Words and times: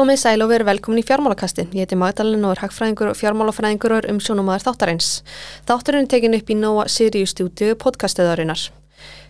Komið 0.00 0.16
sæl 0.16 0.40
og 0.40 0.48
veru 0.48 0.64
velkomin 0.64 1.02
í 1.02 1.04
fjármálakasti. 1.04 1.66
Ég 1.76 1.84
heiti 1.84 1.98
Magdalena 2.00 2.48
og 2.48 2.54
er 2.54 2.62
hagfræðingur 2.62 3.10
og 3.10 3.18
fjármálafræðingur 3.20 3.92
og 3.92 4.00
er 4.00 4.08
umsjónumæður 4.14 4.64
þáttarins. 4.70 5.12
Þáttarinn 5.68 6.08
er 6.08 6.12
tekin 6.16 6.40
upp 6.40 6.48
í 6.48 6.56
Nóa 6.56 6.88
Sirius 6.88 7.36
stúdiu 7.36 7.76
podcastuðarinnar. 7.84 8.70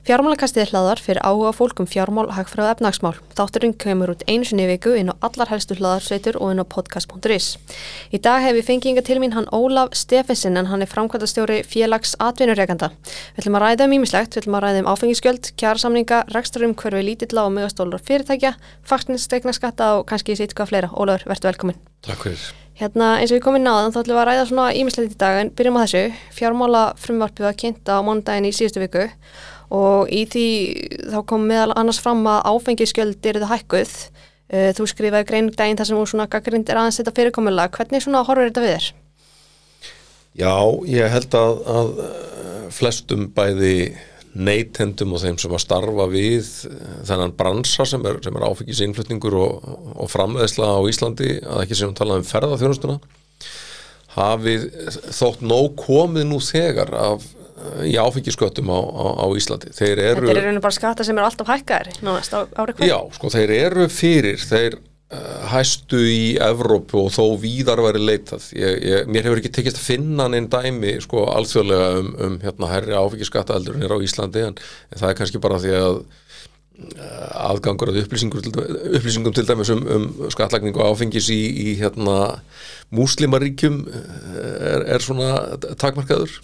Fjármálakastið 0.01 0.63
er 0.63 0.71
hlaðar 0.73 1.01
fyrir 1.05 1.21
áhuga 1.21 1.51
fólkum 1.53 1.85
fjármál, 1.85 2.31
hagfræð 2.33 2.65
og 2.65 2.71
efnagsmál. 2.73 3.19
Þátturinn 3.37 3.75
kemur 3.77 4.15
út 4.15 4.23
einu 4.25 4.47
sinni 4.49 4.65
viku 4.71 4.95
inn 4.97 5.13
á 5.13 5.15
allar 5.27 5.51
helstu 5.53 5.77
hlaðarsveitur 5.77 6.39
og 6.41 6.55
inn 6.55 6.63
á 6.63 6.65
podcast.is. 6.65 7.49
Í 8.09 8.21
dag 8.25 8.41
hef 8.41 8.57
ég 8.57 8.65
fengið 8.65 8.95
inga 8.95 9.05
til 9.05 9.19
mín 9.21 9.37
hann 9.37 9.51
Ólaf 9.53 9.93
Steffensen 10.01 10.57
en 10.57 10.71
hann 10.73 10.81
er 10.81 10.89
framkvæmtastjóri 10.89 11.61
félags 11.69 12.15
atvinnureikanda. 12.17 12.89
Við 13.37 13.43
ætlum 13.45 13.61
að 13.61 13.65
ræða 13.67 13.91
um 13.91 13.97
ímislegt, 13.99 14.33
við 14.33 14.43
ætlum 14.47 14.57
að 14.57 14.65
ræða 14.67 14.81
um 14.81 14.91
áfengiskjöld, 14.95 15.53
kjærasamninga, 15.61 16.23
reksturum, 16.33 16.75
hverfi 16.81 17.05
lítilla 17.05 17.45
og 17.45 17.53
megastólar 17.59 18.01
fyrirtækja, 18.01 18.55
faktinstegna 18.89 19.53
skatta 19.53 19.99
og 19.99 20.09
kannski 20.09 20.39
sitt 20.41 20.57
hvað 20.57 20.73
fleira. 20.73 20.91
Ólafur, 20.97 21.29
verður 21.29 21.53
velkomin. 21.53 21.81
Takk 22.09 22.25
fyrir. 22.25 22.49
Hérna 22.81 23.19
eins 23.21 23.29
og 23.29 23.37
við 23.37 23.45
komum 23.45 23.61
inn 23.61 23.69
á 23.69 23.77
þann 23.77 23.93
þá 23.93 24.01
ætlum 24.01 24.17
við 24.17 24.23
að 24.23 24.29
ræða 24.31 24.45
svona 24.49 24.69
ímislegt 24.73 25.13
í 25.13 25.21
dag 25.21 25.39
en 25.43 25.51
byrjum 25.53 25.77
á 25.77 25.85
þessu. 25.85 26.05
Fjármála 26.33 26.85
frumvarpið 26.97 27.45
var 27.45 27.59
kynnt 27.61 27.91
á 27.93 28.01
móndaginn 28.01 28.49
í 28.49 28.55
síðustu 28.57 28.81
viku 28.81 29.03
og 29.71 30.11
í 30.11 30.25
því 30.31 30.47
þá 31.13 31.21
kom 31.31 31.47
meðal 31.49 31.75
annars 31.79 32.01
fram 32.03 32.25
að 32.29 32.43
áfengiskjöld 32.51 33.31
eru 33.31 33.45
það 33.45 33.55
hækkuð. 33.55 33.95
Uh, 34.51 34.71
þú 34.75 34.87
skrifaði 34.91 35.29
grein 35.29 35.51
daginn 35.55 35.79
þar 35.79 35.91
sem 35.91 36.01
þú 36.01 36.07
svona 36.11 36.31
gaggrind 36.31 36.71
er 36.71 36.81
aðeins 36.81 36.99
þetta 36.99 37.15
fyrirkomulega. 37.19 37.71
Hvernig 37.77 38.03
svona 38.03 38.25
horfur 38.27 38.51
þetta 38.51 38.65
við 38.65 38.75
þér? 38.75 38.89
Já, 40.41 40.55
ég 40.87 41.11
held 41.11 41.37
að, 41.39 41.61
að 41.75 41.93
flestum 42.75 43.29
bæði 43.35 43.75
neytendum 44.31 45.15
og 45.17 45.23
þeim 45.25 45.39
sem 45.43 45.55
að 45.55 45.63
starfa 45.65 46.07
við 46.11 46.51
þennan 47.09 47.35
bransa 47.39 47.87
sem 47.89 48.05
er, 48.07 48.21
er 48.23 48.47
áfengisinflutningur 48.47 49.37
og, 49.41 49.71
og 49.97 50.11
framleðsla 50.11 50.69
á 50.71 50.81
Íslandi, 50.87 51.33
að 51.43 51.65
ekki 51.65 51.79
sem 51.81 51.97
talað 51.99 52.23
um 52.23 52.29
ferðarþjónustuna, 52.29 52.99
hafið 54.15 54.69
þótt 55.17 55.43
nóg 55.47 55.75
komið 55.83 56.29
nú 56.31 56.39
þegar 56.43 56.95
af 56.99 57.27
í 57.87 57.97
áfengisköttum 58.01 58.71
á, 58.73 58.79
á, 58.81 59.05
á 59.23 59.27
Íslandi 59.37 59.73
þeir 59.77 60.03
eru, 60.11 60.29
Þetta 60.29 60.45
er 60.45 60.61
og 60.61 60.63
bara 60.65 60.77
skata 60.77 61.07
sem 61.07 61.19
eru 61.19 61.29
alltaf 61.29 61.51
hækkaðir 61.51 62.01
nánast 62.05 62.37
á 62.37 62.41
ári 62.57 62.77
hverju. 62.77 62.89
Já, 62.89 62.99
sko, 63.17 63.33
þeir 63.35 63.53
eru 63.57 63.89
fyrir 63.93 64.41
þeir 64.41 64.79
uh, 64.79 65.43
hæstu 65.53 66.01
í 66.01 66.23
Evrópu 66.45 67.05
og 67.05 67.13
þó 67.15 67.37
víðar 67.43 67.83
væri 67.85 68.03
leitað 68.05 68.49
ég, 68.57 68.81
ég, 68.87 69.11
mér 69.11 69.29
hefur 69.29 69.43
ekki 69.43 69.53
tekist 69.59 69.81
að 69.81 69.89
finna 69.91 70.29
einn 70.31 70.49
dæmi 70.53 70.97
sko 71.05 71.27
alþjóðlega 71.35 71.91
um, 72.01 72.11
um 72.27 72.41
hérna 72.45 72.73
herri 72.73 72.97
áfengiskattaeldur 72.97 73.81
hér 73.83 73.97
á 73.97 73.99
Íslandi 74.07 74.47
en, 74.49 74.59
en 74.91 75.03
það 75.03 75.13
er 75.13 75.21
kannski 75.21 75.43
bara 75.43 75.61
því 75.63 75.77
að 75.81 76.03
aðgangur 77.51 77.93
að 77.93 78.03
upplýsingum 78.05 78.45
til, 78.45 78.53
upplýsingum 78.97 79.35
til 79.37 79.47
dæmis 79.49 79.71
um, 79.75 79.85
um 79.95 80.09
skattlagningu 80.33 80.83
áfengis 80.85 81.31
í, 81.33 81.41
í 81.41 81.77
hérna 81.81 82.41
múslimaríkjum 82.95 83.81
er, 83.91 84.85
er 84.97 85.05
svona 85.05 85.31
takmarkaður. 85.81 86.35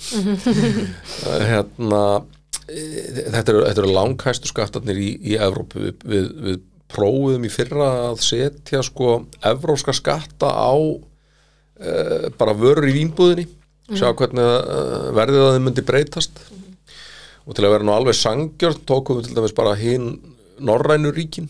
Hérna 1.51 2.03
þetta 2.67 3.53
eru, 3.53 3.61
þetta 3.69 3.83
eru 3.83 3.93
langhæstu 3.95 4.51
skattarnir 4.51 4.99
í, 4.99 5.11
í 5.23 5.37
Evrópu. 5.39 5.83
Við, 5.87 6.07
við, 6.07 6.33
við 6.47 6.65
prófum 6.93 7.47
í 7.47 7.51
fyrra 7.51 7.89
að 8.11 8.23
setja 8.27 8.83
sko 8.87 9.21
evróska 9.47 9.95
skatta 9.97 10.51
á 10.51 10.75
uh, 10.77 12.27
bara 12.39 12.57
vörur 12.59 12.87
í 12.91 12.95
vínbúðinni. 13.01 13.49
Sjá 13.95 14.11
hvernig 14.19 14.43
uh, 14.43 15.11
verðið 15.15 15.45
að 15.45 15.53
þið 15.57 15.67
myndi 15.67 15.87
breytast 15.87 16.41
og 17.47 17.55
til 17.55 17.65
að 17.67 17.77
vera 17.77 17.87
nú 17.87 17.95
alveg 17.95 18.19
sangjörn 18.19 18.85
tókum 18.89 19.21
við 19.21 19.31
til 19.31 19.39
dæmis 19.39 19.55
bara 19.57 19.77
hinn 19.79 20.17
norrænu 20.59 21.13
ríkin. 21.15 21.49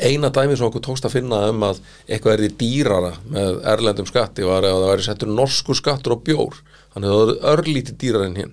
Eina 0.00 0.30
dæmi 0.32 0.56
sem 0.56 0.66
okkur 0.66 0.80
tókst 0.84 1.04
að 1.04 1.18
finna 1.18 1.42
um 1.50 1.62
að 1.66 1.80
eitthvað 2.08 2.34
er 2.34 2.42
því 2.44 2.50
dýrara 2.60 3.12
með 3.28 3.58
erlendum 3.74 4.08
skatti 4.08 4.46
var 4.48 4.64
að 4.64 4.78
það 4.78 4.90
væri 4.92 5.06
settur 5.08 5.28
norsku 5.28 5.76
skattur 5.76 6.16
og 6.16 6.24
bjór. 6.24 6.60
Þannig 6.94 7.10
að 7.10 7.14
það 7.14 7.26
var 7.26 7.52
örlítið 7.52 7.98
dýrar 8.00 8.26
en 8.28 8.36
hér, 8.40 8.50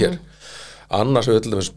hér. 0.00 0.18
annars 0.88 1.28
við 1.30 1.42
til 1.44 1.54
dæmis 1.54 1.72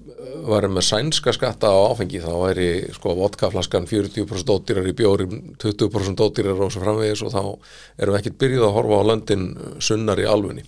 varum 0.47 0.75
með 0.78 0.85
sænska 0.88 1.34
skatta 1.35 1.69
á 1.72 1.78
áfengi 1.91 2.22
þá 2.24 2.31
væri 2.41 2.69
sko 2.96 3.16
vodkaflaskan 3.18 3.88
40% 3.90 4.51
ódýrar 4.53 4.88
í 4.88 4.96
bjóri 4.97 5.28
20% 5.62 6.24
ódýrar 6.24 6.62
og 6.63 6.72
svo 6.74 6.84
framvegis 6.84 7.24
og 7.25 7.34
þá 7.34 7.41
erum 7.97 8.16
við 8.16 8.19
ekkert 8.22 8.40
byrjuð 8.44 8.68
að 8.68 8.75
horfa 8.78 9.00
á 9.01 9.07
löndin 9.12 9.46
sunnar 9.84 10.22
í 10.22 10.28
alfunni 10.30 10.63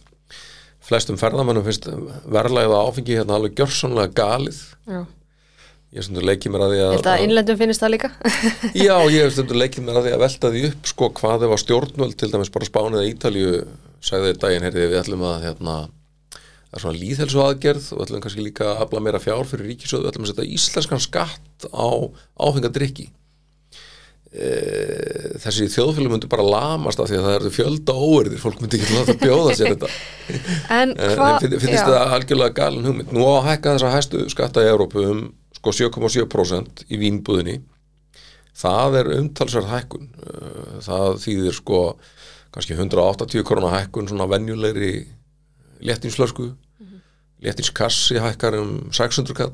flestum 0.89 1.19
ferðamannum 1.21 1.65
finnst 1.67 1.87
verðlæða 2.29 2.81
áfengi 2.87 3.17
hérna 3.19 3.37
alveg 3.37 3.57
gjörsamlega 3.59 4.13
galið 4.17 4.59
Já. 4.89 5.03
ég 5.95 6.05
stundur 6.07 6.25
leikið 6.29 6.55
mér 6.55 6.65
að 6.65 6.73
því 6.73 6.81
að 6.85 6.95
Þetta 6.97 7.17
innlendum 7.25 7.59
finnst 7.61 7.83
það 7.83 7.93
líka? 7.95 8.11
já, 8.87 8.95
ég 9.13 9.35
stundur 9.35 9.61
leikið 9.61 9.85
mér 9.85 10.01
að 10.01 10.09
því 10.09 10.15
að 10.15 10.25
velta 10.25 10.51
því 10.55 10.65
upp 10.71 10.91
sko 10.93 11.11
hvað 11.21 11.45
ef 11.47 11.55
að 11.55 11.63
stjórnvöld 11.65 12.19
til 12.19 12.31
dæmis 12.33 12.51
bara 12.55 12.69
Spánið 12.69 13.03
eða 13.03 13.13
Ítalju 13.13 13.53
sagði 13.99 14.33
þeir 14.33 14.43
daginn 14.43 14.67
heyrði 14.67 14.89
við 14.89 15.01
ætlum 15.03 15.25
að 15.29 15.47
hérna 15.47 15.77
það 16.69 16.77
er 16.77 16.83
svona 16.83 16.99
líðhelsu 17.01 17.41
aðgerð 17.43 17.87
og 17.95 18.03
ætlum 18.05 18.23
kannski 18.23 18.45
líka 18.45 18.67
að 18.69 18.83
afla 18.85 19.01
meira 19.03 19.21
fjár 19.21 19.47
fyrir 19.49 19.71
ríkisöðu 19.71 20.05
við 20.05 20.11
ætlum 20.11 20.27
að 20.27 20.31
setja 20.33 20.51
íslenskan 20.57 21.01
skatt 21.01 21.65
á 21.73 21.89
áfengadrykki 22.37 23.07
e, 23.09 23.18
þessi 24.29 25.65
þjóðfélum 25.73 26.11
myndu 26.13 26.27
bara 26.29 26.43
lamast 26.45 26.99
af 27.01 27.07
því 27.09 27.17
að 27.17 27.23
það 27.25 27.35
eru 27.39 27.51
fjölda 27.55 27.95
óerðir 27.97 28.41
fólk 28.43 28.59
myndi 28.61 28.77
ekki 28.77 28.97
láta 28.99 29.15
bjóða 29.23 29.55
sér 29.57 29.71
þetta. 29.73 29.89
En 30.79 30.93
En 30.93 31.15
hvað? 31.17 31.39
finn- 31.45 31.55
finnst 31.63 31.79
þetta 31.79 32.03
algjörlega 32.17 32.55
galin 32.59 32.85
hugmynd? 32.85 33.13
Nú 33.15 33.25
á 33.25 33.31
að 33.39 33.47
hækka 33.49 33.73
þessa 33.77 33.93
hæstu 33.95 34.21
skatta 34.29 34.65
í 34.65 34.69
Európu 34.69 35.01
um 35.09 35.23
sko 35.57 35.73
7,7% 35.79 36.85
í 36.93 36.99
vínbúðinni. 37.01 37.57
Það 38.59 38.99
er 39.01 39.11
umtalsverð 39.17 39.71
hækkun. 39.73 40.05
Uh, 40.21 40.77
það 40.85 41.17
þýðir 41.25 41.57
sko 41.57 41.81
kannski 42.53 42.77
180 42.77 43.43
korona 43.49 43.73
hækkun 43.79 44.07
svona 44.11 44.29
venjulegri 44.29 44.93
léttinslösku 45.85 46.51
léttinskassi 47.45 48.17
hækkar 48.21 48.57
um 48.59 48.71
600 48.93 49.33
kall 49.37 49.53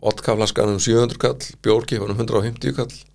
vodkaflaskan 0.00 0.74
um 0.74 0.78
700 0.80 1.18
kall 1.20 1.38
bjórkifan 1.64 2.10
um 2.14 2.18
150 2.22 2.72
kall. 2.76 2.92
Eh, 2.92 3.13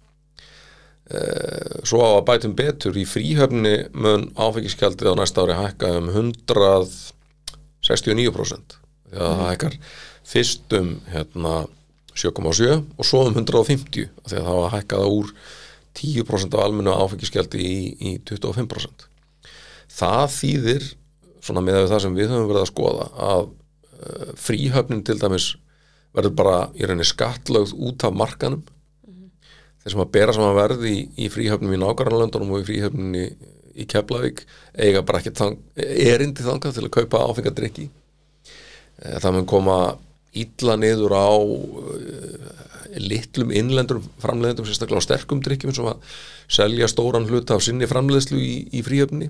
svo 1.09 1.97
á 2.05 2.09
að 2.19 2.27
bætum 2.27 2.53
betur. 2.57 2.93
Í 2.93 3.05
fríhöfni 3.09 3.89
mun 3.97 4.29
áfengiskjaldið 4.37 5.09
á 5.09 5.13
næsta 5.17 5.41
ári 5.45 5.55
hækka 5.57 5.87
um 5.97 6.07
169% 6.13 8.77
því 9.09 9.17
að 9.17 9.33
það 9.39 9.49
hækkar 9.49 9.73
fyrst 10.29 10.69
um 10.77 10.89
hérna, 11.09 11.53
7,7 12.13 12.99
og 12.99 13.05
svo 13.07 13.19
um 13.27 13.35
150 13.37 14.09
af 14.23 14.29
því 14.29 14.37
að 14.37 14.47
það 14.49 14.59
var 14.59 14.73
hækkað 14.75 15.03
úr 15.15 15.27
10% 15.99 16.55
af 16.55 16.63
almennu 16.63 16.91
áfengiskjaldi 16.93 17.59
í, 17.63 17.77
í 17.97 18.09
25% 18.27 19.07
það 19.99 20.25
þýðir 20.35 20.83
svona 21.43 21.63
með 21.65 21.87
það 21.89 22.03
sem 22.05 22.17
við 22.17 22.33
höfum 22.33 22.49
verið 22.51 22.65
að 22.65 22.71
skoða 22.71 23.05
að 23.29 23.41
uh, 23.47 23.51
fríhöfnin 24.37 25.05
til 25.07 25.17
dæmis 25.21 25.47
verður 26.15 26.35
bara 26.37 26.57
í 26.75 26.85
rauninni 26.85 27.07
skattlögð 27.07 27.71
út 27.77 28.05
af 28.05 28.17
markanum 28.17 28.63
þeir 29.83 29.93
sem 29.93 30.03
að 30.03 30.11
bera 30.15 30.35
saman 30.35 30.57
verð 30.57 30.85
í, 30.89 30.97
í 31.17 31.29
fríhöfnum 31.31 31.73
í 31.75 31.79
nákvæmlandunum 31.81 32.53
og 32.55 32.63
í 32.63 32.67
fríhöfnum 32.67 33.15
í, 33.17 33.25
í 33.79 33.87
Keflavík 33.89 34.43
eiga 34.75 35.03
bara 35.07 35.21
ekki 35.21 35.35
þang, 35.37 35.57
erindi 35.77 36.45
þangað 36.45 36.77
til 36.77 36.85
að 36.87 36.95
kaupa 36.97 37.25
áfengadrykki. 37.29 37.89
Það 38.99 39.35
mun 39.37 39.49
koma 39.49 39.77
illa 40.35 40.75
niður 40.77 41.15
á 41.15 41.31
uh, 41.31 42.49
litlum 42.99 43.53
innlendur 43.55 44.01
framleiðendum 44.21 44.67
sérstaklega 44.67 45.01
á 45.01 45.07
sterkum 45.07 45.41
drykkjum 45.45 45.73
sem 45.73 45.87
að 45.89 46.17
selja 46.51 46.89
stóran 46.91 47.27
hluta 47.29 47.55
af 47.55 47.63
sinni 47.65 47.87
framleiðslu 47.89 48.39
í, 48.41 48.55
í 48.75 48.83
fríhöfni. 48.85 49.29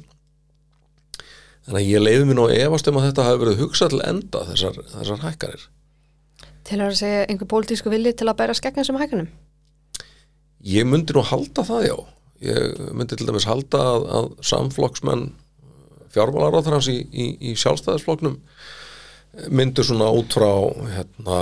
Þannig 1.68 1.84
að 1.84 1.92
ég 1.92 2.02
leiði 2.02 2.26
mér 2.26 2.40
nú 2.40 2.48
efast 2.50 2.88
um 2.90 2.98
að 2.98 3.10
þetta 3.10 3.28
hafi 3.28 3.42
verið 3.44 3.62
hugsað 3.62 3.94
til 3.94 4.02
enda 4.08 4.46
þessar, 4.48 4.80
þessar 4.96 5.22
hækkarir 5.28 5.68
Til 6.70 6.80
að 6.82 6.96
segja 6.98 7.28
einhver 7.28 7.50
pólitísku 7.52 7.92
villi 7.94 8.14
til 8.18 8.28
að 8.30 8.40
bæra 8.40 8.56
skegna 8.58 8.86
sem 8.86 8.98
hækkunum? 8.98 9.28
Ég 10.68 10.88
myndi 10.90 11.14
nú 11.16 11.24
halda 11.24 11.64
það 11.64 11.86
já. 11.88 11.96
Ég 12.44 12.82
myndi 12.96 13.16
til 13.20 13.28
dæmis 13.28 13.46
halda 13.48 13.80
að, 13.94 14.08
að 14.20 14.28
samflokksmenn 14.50 15.30
fjármálaráþarans 16.14 16.88
í, 16.92 16.98
í, 17.14 17.26
í 17.52 17.56
sjálfstæðisflokknum 17.60 18.40
myndu 19.54 19.84
svona 19.86 20.08
út 20.18 20.34
frá 20.34 20.50
hérna, 20.96 21.36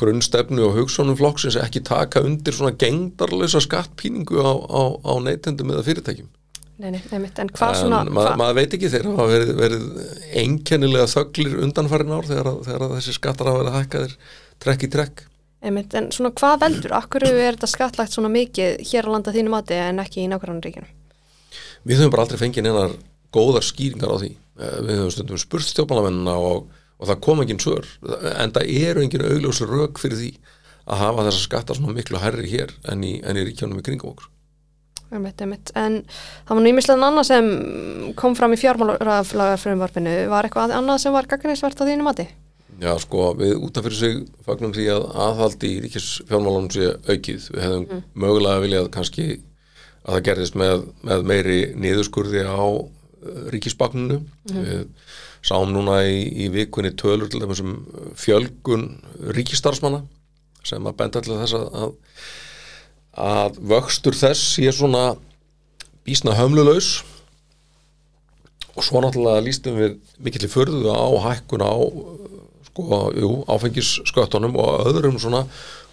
grunnstefnu 0.00 0.62
og 0.64 0.78
hugsunum 0.78 1.18
flokksins 1.20 1.58
ekki 1.60 1.82
taka 1.86 2.22
undir 2.24 2.56
svona 2.56 2.72
gengdarlösa 2.80 3.60
skattpíningu 3.62 4.40
á, 4.40 4.52
á, 4.56 4.82
á 5.06 5.12
neytendum 5.22 5.70
eða 5.74 5.84
fyrirtækjum. 5.86 6.30
Nei, 6.78 6.90
nei, 6.94 7.02
nei, 7.10 7.18
mitt, 7.20 7.38
en 7.42 7.50
hvað 7.52 7.74
en 7.74 7.80
svona 7.82 8.00
mað, 8.06 8.30
hva, 8.30 8.34
maður 8.40 8.56
veit 8.60 8.74
ekki 8.78 8.90
þeir 8.94 9.06
hafa 9.10 9.24
verið, 9.32 9.52
verið 9.58 9.86
einkennilega 10.40 11.08
þöglir 11.10 11.56
undanfærin 11.66 12.14
ár 12.16 12.28
þegar, 12.30 12.50
að- 12.52 12.60
þegar 12.68 12.84
að 12.86 12.94
þessi 12.96 13.14
skattar 13.18 13.50
hafa 13.50 13.62
verið 13.64 13.78
hækkaðir 13.80 14.14
trekk 14.64 14.86
í 14.86 14.90
trekk 14.96 15.24
einmitt, 15.64 15.94
en 15.98 16.10
svona 16.14 16.30
hvað 16.38 16.60
veldur? 16.64 16.94
Akkur 16.98 17.26
er 17.28 17.56
þetta 17.56 17.70
skattlagt 17.70 18.14
svona 18.14 18.30
mikið 18.32 18.82
hér 18.90 19.08
á 19.08 19.14
landa 19.14 19.34
þínu 19.34 19.52
mati 19.52 19.78
en 19.78 20.02
ekki 20.02 20.24
í 20.24 20.28
nákvæmlega 20.30 20.68
ríkinu? 20.68 20.90
Við 21.88 22.00
höfum 22.02 22.12
bara 22.14 22.26
aldrei 22.26 22.40
fengið 22.40 22.66
neinar 22.68 22.94
góðar 23.34 23.66
skýringar 23.66 24.14
á 24.14 24.16
því. 24.20 24.30
Eh, 24.58 24.78
Við 24.86 24.94
höfum 25.00 25.12
stundum 25.14 25.40
spurt 25.40 25.66
stjórnmálamennina 25.68 26.38
og, 26.38 26.70
og 26.98 27.10
það 27.10 27.20
kom 27.26 27.42
engin 27.44 27.62
svör. 27.62 27.86
En 28.38 28.54
það 28.54 28.72
eru 28.86 29.04
engin 29.04 29.26
augljós 29.28 29.62
rök 29.66 30.00
fyrir 30.02 30.20
því 30.22 30.32
að 30.88 31.02
hafa 31.04 31.28
þessa 31.28 31.44
skatta 31.44 31.76
svona 31.76 31.94
miklu 31.96 32.20
herri 32.22 32.48
hér 32.48 32.72
en 32.88 33.04
í, 33.04 33.18
en 33.20 33.36
í 33.36 33.44
ríkjónum 33.44 33.80
í 33.80 33.84
kringum 33.84 34.14
okkur 34.14 34.30
Einmitt, 35.08 35.40
einmitt. 35.40 35.70
En 35.72 36.02
það 36.44 36.58
var 36.58 36.64
nýmislega 36.66 37.06
annað 37.06 37.26
sem 37.30 37.46
kom 38.18 38.34
fram 38.36 38.52
í 38.52 38.58
fjármálarfrumvarpinu. 38.60 40.16
Var 40.28 40.48
eitthvað 40.48 40.74
annað 40.76 41.00
sem 41.00 41.14
var 41.14 41.28
gagninsvert 41.30 41.80
á 41.80 41.88
þínu 41.88 42.04
mati? 42.04 42.26
Já, 42.78 42.92
sko, 43.02 43.32
við 43.38 43.56
út 43.58 43.78
af 43.78 43.86
fyrir 43.86 43.98
sig 43.98 44.18
fagnum 44.46 44.74
því 44.76 44.86
að 44.94 45.06
aðhaldi 45.24 45.70
í 45.74 45.78
ríkis 45.82 46.08
fjármálunum 46.28 46.70
sé 46.70 46.92
aukið. 47.08 47.48
Við 47.54 47.64
hefðum 47.64 47.86
mm. 47.86 48.04
mögulega 48.22 48.64
viljað 48.64 48.90
kannski 48.94 49.26
að 50.04 50.12
það 50.12 50.26
gerðist 50.28 50.58
með, 50.62 50.84
með 51.08 51.24
meiri 51.32 51.58
niðurskurði 51.74 52.44
á 52.46 52.62
uh, 52.62 52.84
ríkisbagninu. 53.54 54.20
Mm. 54.52 54.60
Við 54.68 54.84
sáum 55.48 55.72
núna 55.74 56.00
í, 56.06 56.22
í 56.46 56.50
vikunni 56.54 56.94
tölur 56.98 57.30
til 57.30 57.42
þessum 57.42 57.74
fjölgun 58.18 58.88
ríkistarfsmanna 59.34 60.04
sem 60.66 60.86
að 60.86 60.96
benda 60.98 61.22
til 61.22 61.38
þess 61.38 61.56
að, 61.56 61.68
að 61.78 61.92
að 63.18 63.58
vöxtur 63.70 64.16
þess 64.16 64.54
sé 64.54 64.70
svona 64.74 65.16
bísna 66.06 66.36
hömlulegs 66.38 67.02
og 68.78 68.84
svo 68.86 69.02
náttúrulega 69.02 69.42
lístum 69.42 69.78
við 69.78 69.96
mikill 70.22 70.46
í 70.46 70.50
förðu 70.52 70.92
á 70.94 71.08
hækkun 71.26 71.64
á 71.66 71.74
sko, 72.78 73.00
jú, 73.18 73.30
áfengissköttunum 73.50 74.56
og 74.58 74.86
öðrum 74.92 75.18
svona 75.18 75.44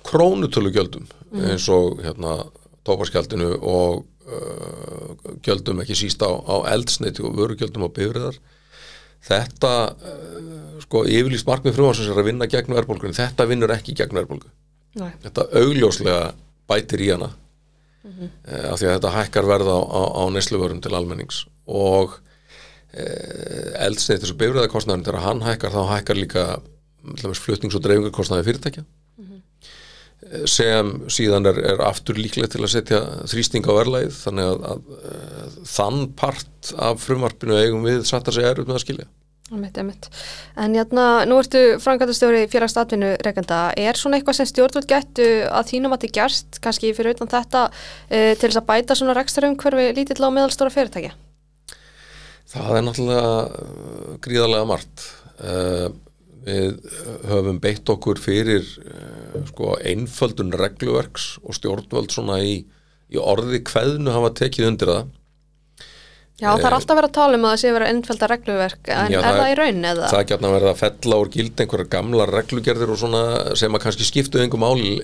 krónutölugjöldum 0.06 1.08
mm. 1.32 1.46
eins 1.50 1.70
og 1.74 2.02
hérna 2.06 2.44
tóparskjaldinu 2.86 3.56
og 3.58 4.06
uh, 4.30 5.16
gjöldum 5.46 5.82
ekki 5.82 5.98
síst 5.98 6.22
á, 6.22 6.30
á 6.30 6.70
eldsneiti 6.76 7.26
og 7.26 7.34
vörugjöldum 7.40 7.88
á 7.88 7.90
bifriðar 7.90 8.38
þetta 9.26 9.72
uh, 9.90 10.76
sko 10.84 11.06
yfirlýst 11.10 11.48
markmið 11.50 11.78
frumarsins 11.80 12.12
er 12.12 12.22
að 12.22 12.30
vinna 12.30 12.50
gegn 12.50 12.76
verðbólgunni, 12.76 13.18
þetta 13.18 13.48
vinnur 13.50 13.74
ekki 13.74 13.96
gegn 13.98 14.20
verðbólgu. 14.20 14.52
Þetta 14.96 15.48
augljóslega 15.60 16.20
bætir 16.70 17.02
í 17.04 17.10
hana 17.12 17.32
mm 17.32 18.12
-hmm. 18.12 18.30
uh, 18.52 18.68
af 18.74 18.80
því 18.80 18.88
að 18.88 18.96
þetta 18.98 19.16
hækkar 19.18 19.50
verða 19.50 19.74
á, 19.76 19.82
á, 19.82 20.02
á 20.22 20.24
nesluvörum 20.36 20.82
til 20.82 20.94
almennings. 20.96 21.46
Og 21.66 22.14
uh, 22.14 23.70
eldsneitt 23.88 24.22
þessu 24.22 24.38
bifræðarkostnæðin 24.38 25.06
þegar 25.06 25.26
hann 25.26 25.42
hækkar 25.42 25.74
þá 25.74 25.82
hækkar 25.96 26.22
líka 26.22 26.46
flutnings- 27.40 27.78
og 27.78 27.84
dreifingarkostnæði 27.86 28.48
fyrirtækja 28.50 28.84
mm 28.84 29.26
-hmm. 29.26 30.48
sem 30.48 30.94
síðan 31.10 31.46
er, 31.52 31.60
er 31.74 31.84
aftur 31.86 32.18
líklega 32.18 32.48
til 32.48 32.64
að 32.64 32.74
setja 32.74 33.02
þrýsting 33.26 33.68
á 33.68 33.72
verðlæð 33.80 34.16
þannig 34.24 34.50
að, 34.52 34.66
að, 34.72 34.82
að 35.44 35.60
þann 35.76 36.02
part 36.16 36.74
af 36.78 37.06
frumvarpinu 37.06 37.60
eigum 37.60 37.86
við 37.86 38.04
satt 38.04 38.28
að 38.28 38.40
segja 38.40 38.52
er 38.52 38.60
upp 38.60 38.68
með 38.68 38.80
að 38.80 38.86
skilja 38.88 39.08
Emitt, 39.54 39.76
emitt. 39.78 40.08
En 40.58 40.74
jæna, 40.74 41.04
nú 41.30 41.36
ertu 41.38 41.60
frangatastjóri 41.78 42.48
félagstatvinnu 42.50 43.12
reykjanda, 43.22 43.60
er 43.78 43.94
svona 43.94 44.18
eitthvað 44.18 44.40
sem 44.40 44.48
stjórnvöld 44.50 44.88
gættu 44.90 45.28
að 45.46 45.68
þínum 45.70 45.94
að 45.94 46.08
þið 46.08 46.14
gerst, 46.18 46.58
kannski 46.66 46.94
fyrir 46.98 47.14
utan 47.14 47.30
þetta, 47.30 47.62
e, 48.10 48.34
til 48.40 48.50
þess 48.50 48.58
að 48.64 48.66
bæta 48.72 48.98
svona 48.98 49.14
rekstur 49.14 49.46
umhverfi 49.46 49.92
lítill 50.00 50.26
á 50.26 50.34
meðalstóra 50.34 50.74
fyrirtækja? 50.74 51.14
Það 52.56 52.80
er 52.80 52.84
náttúrulega 52.88 53.30
uh, 53.30 54.18
gríðarlega 54.26 54.70
margt. 54.70 55.06
Uh, 55.38 55.94
við 56.46 56.80
höfum 57.30 57.60
beitt 57.64 57.90
okkur 57.90 58.22
fyrir 58.22 58.64
uh, 58.64 59.44
sko, 59.50 59.76
einföldun 59.82 60.54
regluverks 60.56 61.36
og 61.44 61.58
stjórnvöld 61.58 62.14
svona 62.14 62.40
í, 62.46 62.58
í 63.12 63.22
orði 63.22 63.64
hverðinu 63.66 64.14
hafa 64.14 64.34
tekið 64.42 64.72
undir 64.72 64.94
það 64.94 65.14
Já, 66.36 66.50
það 66.50 66.66
er 66.66 66.66
eh, 66.68 66.76
alltaf 66.76 66.98
verið 67.00 67.08
að 67.08 67.16
tala 67.16 67.38
um 67.38 67.46
að 67.48 67.54
það 67.54 67.60
sé 67.62 67.70
verið 67.72 67.90
ennfælda 67.94 68.28
regluverk, 68.28 68.90
en 68.92 69.14
já, 69.14 69.18
er 69.22 69.24
það, 69.24 69.38
það 69.38 69.52
í 69.52 69.54
raun 69.60 69.86
eða? 69.88 70.08
Það 70.12 70.18
er 70.20 70.26
gætna 70.32 70.50
verið 70.52 70.72
að 70.72 70.82
fella 70.82 71.20
úr 71.22 71.30
gild 71.32 71.62
einhverja 71.64 71.92
gamla 71.94 72.26
reglugerðir 72.28 72.92
og 72.92 73.00
svona 73.00 73.22
sem 73.62 73.78
að 73.78 73.84
kannski 73.86 74.08
skiptu 74.10 74.42
einhver 74.44 74.60
máli, 74.60 74.98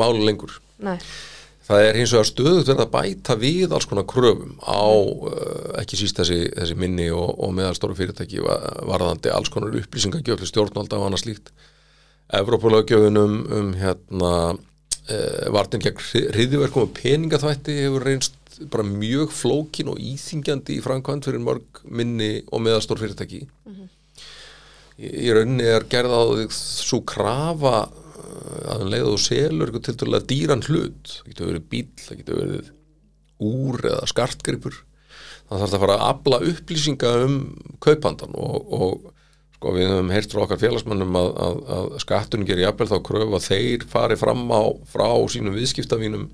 máli 0.00 0.24
lengur. 0.24 0.56
Nei. 0.80 0.96
Það 1.64 1.86
er 1.86 1.96
hins 1.96 2.12
vegar 2.12 2.28
stöðut 2.28 2.68
verið 2.68 2.82
að 2.84 2.90
bæta 2.92 3.34
við 3.40 3.72
alls 3.72 3.86
konar 3.88 4.04
kröfum 4.08 4.58
á 4.60 4.84
mm. 4.84 5.78
ekki 5.80 5.96
síst 5.96 6.18
þessi, 6.20 6.42
þessi 6.52 6.76
minni 6.76 7.06
og, 7.14 7.30
og 7.40 7.54
meðalstóru 7.56 7.96
fyrirtæki 7.96 8.42
varðandi 8.44 9.32
alls 9.32 9.48
konar 9.52 9.72
upplýsingagjöf 9.80 10.42
til 10.42 10.50
stjórnvalda 10.50 11.00
og 11.00 11.08
annað 11.08 11.24
slíkt. 11.24 11.54
Evrópulagjöfunum 12.36 13.38
um 13.56 13.72
hérna 13.80 14.34
eh, 15.08 15.48
vartin 15.56 15.80
gegn 15.84 16.04
hriðiverkum 16.34 16.84
og 16.84 16.94
peningaþvætti 16.98 17.80
hefur 17.80 18.08
reynst 18.10 18.36
bara 18.70 18.84
mjög 18.86 19.32
flókin 19.34 19.90
og 19.92 20.00
íþingjandi 20.00 20.78
í 20.78 20.84
framkvæmt 20.84 21.26
fyrir 21.28 21.42
mörg 21.42 21.82
minni 21.88 22.44
og 22.52 22.62
meðastór 22.64 23.00
fyrirtæki 23.00 23.44
mm 23.44 23.72
-hmm. 23.72 23.88
í, 24.98 25.06
í 25.26 25.32
rauninni 25.34 25.64
er 25.64 25.88
gerða 25.90 26.20
á 26.22 26.24
því 26.28 26.46
svo 26.52 27.00
krafa 27.00 27.88
að 28.64 28.82
hann 28.82 28.92
leiða 28.92 29.10
þú 29.12 29.20
selur 29.24 29.72
til 29.78 29.96
dæla 30.00 30.22
dýran 30.30 30.64
hlut 30.68 31.14
það 31.18 31.30
getur 31.30 31.50
verið 31.50 31.68
bíl, 31.72 31.86
það 32.00 32.20
getur 32.20 32.40
verið 32.42 32.70
úr 33.44 33.88
eða 33.90 34.10
skartgripur 34.10 34.78
það 35.48 35.64
þarf 35.64 35.74
að 35.74 35.82
fara 35.84 35.98
að 35.98 36.06
abla 36.12 36.40
upplýsinga 36.52 37.12
um 37.24 37.36
kaupandan 37.84 38.38
og, 38.40 38.72
og 38.78 39.12
sko 39.54 39.74
við 39.76 39.92
höfum 39.92 40.10
heyrt 40.12 40.32
frá 40.32 40.42
okkar 40.44 40.60
félagsmannum 40.60 41.20
að, 41.20 41.30
að, 41.46 41.60
að 41.76 41.92
skattunum 42.04 42.48
gerir 42.48 42.66
jafnvel 42.66 42.90
þá 42.90 42.98
kröfu 43.06 43.38
að 43.38 43.46
þeir 43.48 43.86
fari 43.88 44.18
fram 44.20 44.44
á 44.52 44.62
frá 44.92 45.08
sínum 45.32 45.56
viðskiptavínum 45.56 46.28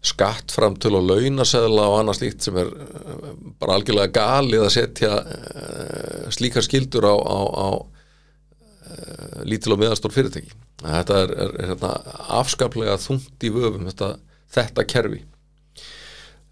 skattframtöl 0.00 0.94
og 0.96 1.08
launaseðla 1.10 1.86
og 1.90 1.98
annað 1.98 2.20
slíkt 2.20 2.46
sem 2.46 2.56
er 2.60 2.70
eh, 2.72 3.32
bara 3.60 3.76
algjörlega 3.76 4.14
galið 4.16 4.64
að 4.64 4.72
setja 4.72 5.10
uh, 5.20 6.30
slíkar 6.32 6.64
skildur 6.64 7.04
á, 7.04 7.14
á, 7.20 7.38
á 7.44 7.68
uh, 7.76 9.42
lítil 9.44 9.74
og 9.74 9.82
miðastór 9.82 10.14
fyrirtæki. 10.14 10.56
Þetta 10.80 11.16
er, 11.24 11.32
er, 11.44 11.54
er 11.60 11.72
hérna, 11.74 11.94
afskaplega 12.40 12.96
þungt 13.00 13.44
í 13.44 13.52
vöfum 13.52 13.88
þetta, 13.90 14.14
þetta 14.54 14.86
kerfi. 14.88 15.24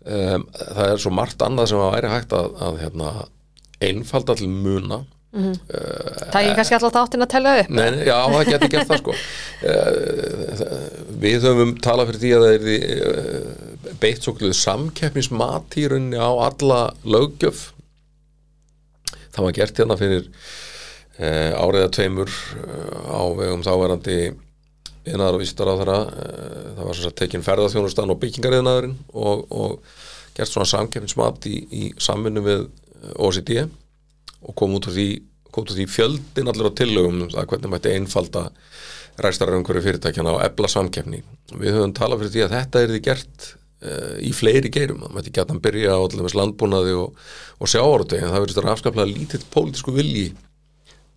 Um, 0.09 0.47
það 0.55 0.85
er 0.87 1.01
svo 1.03 1.13
margt 1.13 1.43
annað 1.45 1.71
sem 1.73 1.83
að 1.83 1.95
væri 1.97 2.13
hægt 2.13 2.35
að, 2.37 2.51
að 2.65 2.83
hérna, 2.85 3.13
einfalda 3.89 4.37
til 4.39 4.51
muna 4.53 5.05
Mm 5.29 5.45
-hmm. 5.45 5.57
uh, 5.77 6.31
það 6.33 6.43
er 6.43 6.55
kannski 6.57 6.75
alltaf 6.75 6.95
þáttinn 6.95 7.23
að 7.23 7.29
tella 7.29 7.51
upp 7.61 7.69
nei, 7.69 8.07
Já, 8.09 8.17
það 8.33 8.47
getur 8.49 8.71
gert 8.73 8.89
það 8.89 9.01
sko 9.03 9.13
uh, 9.13 10.63
Við 11.25 11.45
höfum 11.45 11.75
talað 11.85 12.09
fyrir 12.09 12.23
því 12.23 12.31
að 12.33 12.45
það 12.45 12.55
er 12.55 12.63
uh, 13.11 13.91
beitt 14.01 14.25
svo 14.25 14.33
kluðu 14.39 14.57
samkeppnismat 14.57 15.77
í 15.77 15.85
rauninni 15.93 16.17
á 16.17 16.33
alla 16.33 16.81
lögjöf 17.05 17.75
það 19.37 19.45
var 19.45 19.53
gert 19.61 19.83
hérna 19.83 19.99
fyrir 20.01 20.31
áriða 21.19 21.89
tveimur 21.91 22.31
á 23.11 23.23
vegum 23.35 23.65
þáverandi 23.67 24.19
innar 25.09 25.35
og 25.35 25.43
vístar 25.43 25.71
á 25.71 25.75
þeirra 25.81 25.99
það 26.77 26.85
var 26.85 26.99
svona 26.99 27.17
tekinn 27.19 27.47
ferðarþjónustan 27.47 28.13
og 28.13 28.21
byggingariðnaðurinn 28.23 28.95
og, 29.15 29.45
og 29.51 29.81
gert 30.37 30.53
svona 30.53 30.69
samkeppnismat 30.71 31.49
í, 31.51 31.57
í 31.71 31.83
samvinnu 31.99 32.45
við 32.45 32.67
OCD 33.19 33.65
og 33.65 34.55
kom 34.59 34.77
út 34.79 34.87
úr 34.91 34.95
því, 34.95 35.09
því 35.59 35.87
fjöldin 35.91 36.51
allir 36.51 36.71
á 36.71 36.79
tillögum 36.79 37.25
um 37.25 37.31
að 37.33 37.49
hvernig 37.51 37.73
mætti 37.73 37.95
einfalda 37.95 38.49
ræstararöngverju 39.19 39.83
fyrirtækjana 39.83 40.37
á 40.39 40.47
ebla 40.47 40.69
samkefni. 40.71 41.25
Við 41.59 41.75
höfum 41.75 41.95
talað 41.97 42.23
fyrir 42.23 42.35
því 42.35 42.45
að 42.45 42.55
þetta 42.55 42.83
er 42.83 42.93
því 42.93 43.01
gert 43.09 43.49
í 44.23 44.31
fleiri 44.35 44.71
geirum. 44.75 45.03
Það 45.07 45.17
mætti 45.17 45.33
gæta 45.35 45.55
að 45.57 45.63
byrja 45.65 45.97
á 45.99 46.03
landbúnaði 46.39 46.95
og, 46.99 47.19
og 47.59 47.71
sjáortu 47.71 48.19
en 48.19 48.31
það 48.31 48.45
verður 48.47 48.71
afskaplega 48.75 49.11
lítill 49.11 49.43
pólitísku 49.51 49.95
vilji 49.95 50.29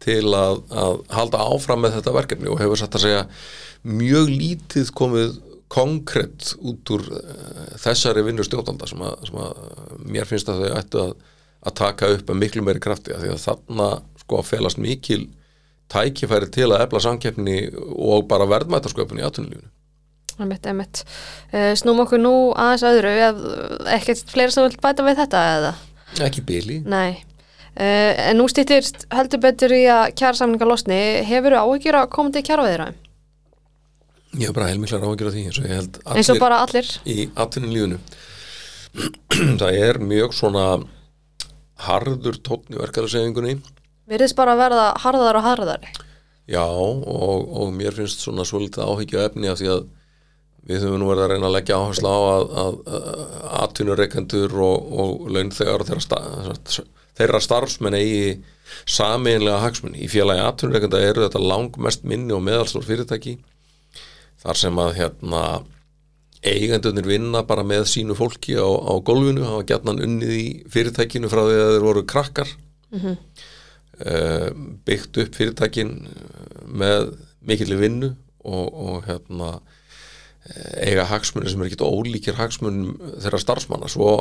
til 0.01 0.25
að, 0.33 0.61
að 0.69 0.99
halda 1.13 1.45
áfram 1.53 1.83
með 1.85 1.97
þetta 1.99 2.15
verkefni 2.17 2.51
og 2.51 2.61
hefur 2.61 2.81
satt 2.81 2.97
að 2.97 3.05
segja 3.05 3.23
mjög 3.87 4.29
lítið 4.29 4.93
komið 4.97 5.35
konkrétt 5.71 6.55
út 6.67 6.93
úr 6.95 7.05
uh, 7.15 7.67
þessari 7.79 8.25
vinnur 8.27 8.47
stjórnanda 8.47 8.89
sem, 8.89 9.03
sem 9.27 9.37
að 9.39 9.61
mér 10.03 10.27
finnst 10.27 10.49
að 10.51 10.65
þau 10.65 10.73
ættu 10.81 11.05
að 11.05 11.13
að 11.61 11.77
taka 11.77 12.09
upp 12.15 12.31
að 12.31 12.41
miklu 12.41 12.63
meiri 12.65 12.81
krafti 12.81 13.13
að 13.13 13.25
því 13.25 13.35
að 13.35 13.43
þarna 13.45 13.89
sko 14.23 14.41
felast 14.45 14.81
mikil 14.81 15.21
tækifæri 15.91 16.49
til 16.53 16.69
að 16.71 16.85
efla 16.87 17.03
samkeppni 17.03 17.57
og 17.91 18.25
bara 18.31 18.47
verðmætarsköpun 18.49 19.19
í 19.19 19.25
aðtunulífunu. 19.27 19.69
Emitt, 20.41 20.65
emitt. 20.65 21.03
Uh, 21.51 21.73
snúm 21.77 22.01
okkur 22.01 22.21
nú 22.21 22.33
aðeins 22.57 22.85
öðru, 22.87 23.11
ekkert 23.93 24.31
fleira 24.31 24.53
sem 24.53 24.65
vil 24.65 24.79
bæta 24.81 25.05
við 25.05 25.19
þetta 25.21 25.41
eða? 25.57 25.73
Ekki 26.25 26.43
bíli. 26.47 26.79
Nei. 26.87 27.21
Uh, 27.71 28.11
en 28.27 28.39
nú 28.39 28.47
stýttir 28.51 28.87
heldur 29.15 29.41
betur 29.43 29.73
í 29.75 29.83
að 29.87 30.15
kjærasamninga 30.19 30.67
losni. 30.67 30.99
Hefur 31.27 31.55
þú 31.55 31.61
áhyggjur 31.65 31.99
að 32.01 32.09
koma 32.15 32.33
til 32.35 32.45
kjæraveðra? 32.49 32.89
Ég 34.39 34.47
hef 34.47 34.55
bara 34.55 34.71
heilmiklar 34.71 35.05
áhyggjur 35.07 35.29
af 35.31 35.35
því 35.35 35.45
eins 35.47 35.59
og 35.61 35.67
ég 35.69 35.77
held 35.79 36.01
allir. 36.01 36.17
Eins 36.19 36.31
og 36.33 36.41
bara 36.41 36.63
allir? 36.65 36.95
Í 37.07 37.29
aðtunulífunu. 37.35 38.01
Það 39.61 39.77
er 39.79 40.01
mjög 40.03 40.35
svona 40.35 40.65
harður 41.87 42.39
tótni 42.45 42.79
verkefæðarsefingunni 42.79 43.57
Verðist 44.11 44.37
bara 44.37 44.55
að 44.55 44.63
verða 44.65 44.87
harðar 45.03 45.39
og 45.39 45.47
harðar 45.47 45.87
Já 46.51 46.65
og, 46.65 47.47
og 47.47 47.73
mér 47.75 47.95
finnst 47.95 48.23
svona 48.25 48.45
svolítið 48.47 48.83
áhyggja 48.85 49.27
efni 49.29 49.51
af 49.51 49.61
því 49.61 49.71
að 49.75 49.83
við 50.69 50.85
höfum 50.85 51.01
nú 51.01 51.09
verið 51.09 51.25
að 51.25 51.31
reyna 51.33 51.49
að 51.49 51.55
leggja 51.57 51.77
áherslu 51.81 52.11
á 52.11 52.19
að, 52.21 52.79
atvinnureikendur 53.61 54.55
og, 54.61 54.89
og 55.03 55.29
launþegar 55.33 55.85
þeirra, 55.89 56.85
þeirra 57.17 57.41
starfsmenn 57.43 57.97
eigi 57.97 58.25
sameinlega 58.87 59.61
hagsmunni. 59.65 60.03
Í 60.05 60.09
félagi 60.11 60.43
atvinnureikenda 60.45 61.01
eru 61.03 61.25
þetta 61.25 61.43
langmest 61.43 62.05
minni 62.07 62.35
og 62.35 62.43
meðalstór 62.45 62.85
fyrirtæki 62.87 63.37
þar 64.41 64.57
sem 64.57 64.81
að 64.81 64.95
hérna 64.99 65.43
eigendunir 66.41 67.05
vinna 67.05 67.43
bara 67.45 67.65
með 67.67 67.85
sínu 67.91 68.15
fólki 68.17 68.55
á, 68.57 68.65
á 68.65 68.93
gólfinu, 69.05 69.45
hafa 69.45 69.65
gætnan 69.69 70.01
unnið 70.01 70.31
í 70.33 70.45
fyrirtækinu 70.73 71.29
frá 71.29 71.43
því 71.45 71.57
að 71.59 71.73
þeir 71.75 71.87
voru 71.89 72.05
krakkar 72.09 72.53
mm 72.93 73.17
byggt 74.01 75.19
upp 75.21 75.35
fyrirtækin 75.37 75.91
með 76.65 77.11
mikilli 77.45 77.77
vinnu 77.77 78.07
og, 78.41 78.67
og 78.73 79.03
hérna 79.05 79.59
eiga 80.81 81.05
hagsmunni 81.09 81.51
sem 81.51 81.61
er 81.61 81.69
ekkit 81.69 81.85
ólíkir 81.85 82.37
hagsmunum 82.39 82.95
þeirra 83.21 83.39
starfsmanna. 83.41 83.89
Svo 83.91 84.13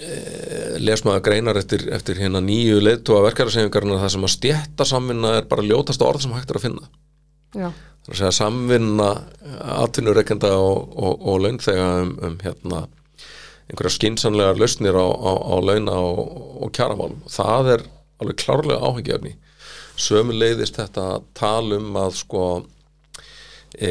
e, 0.00 0.10
les 0.82 1.04
maður 1.06 1.24
greinar 1.30 1.60
eftir, 1.60 1.86
eftir 1.96 2.20
hérna 2.20 2.42
nýju 2.44 2.82
leiðtúa 2.84 3.24
verkefærasefingarna 3.30 4.00
það 4.02 4.14
sem 4.16 4.28
að 4.28 4.34
stjætta 4.36 4.88
samvinna 4.88 5.38
er 5.40 5.48
bara 5.50 5.64
ljótasta 5.66 6.08
orð 6.08 6.26
sem 6.26 6.36
hægt 6.36 6.52
er 6.52 6.60
að 6.60 6.66
finna. 6.68 6.90
Já, 7.56 7.70
það 7.72 8.10
er 8.10 8.14
að 8.14 8.20
segja 8.20 8.36
samvinna 8.36 9.08
atvinnureikenda 9.78 10.52
og, 10.60 10.92
og, 10.92 11.26
og 11.32 11.42
launþega 11.46 11.88
um, 12.02 12.14
um 12.28 12.38
hérna 12.44 12.84
einhverja 13.66 13.96
skinsanlegar 13.96 14.60
lausnir 14.60 14.94
á, 14.94 15.06
á, 15.06 15.32
á 15.42 15.56
launa 15.58 15.96
og, 15.98 16.20
og 16.62 16.70
kjaramálum 16.76 17.24
það 17.32 17.72
er 17.74 17.84
alveg 18.22 18.38
klárlega 18.44 18.78
áhengjafni 18.84 19.32
sömu 19.98 20.36
leiðist 20.36 20.78
þetta 20.78 21.06
tala 21.34 21.80
um 21.80 21.96
að 21.98 22.18
sko 22.20 22.44
e, 23.76 23.90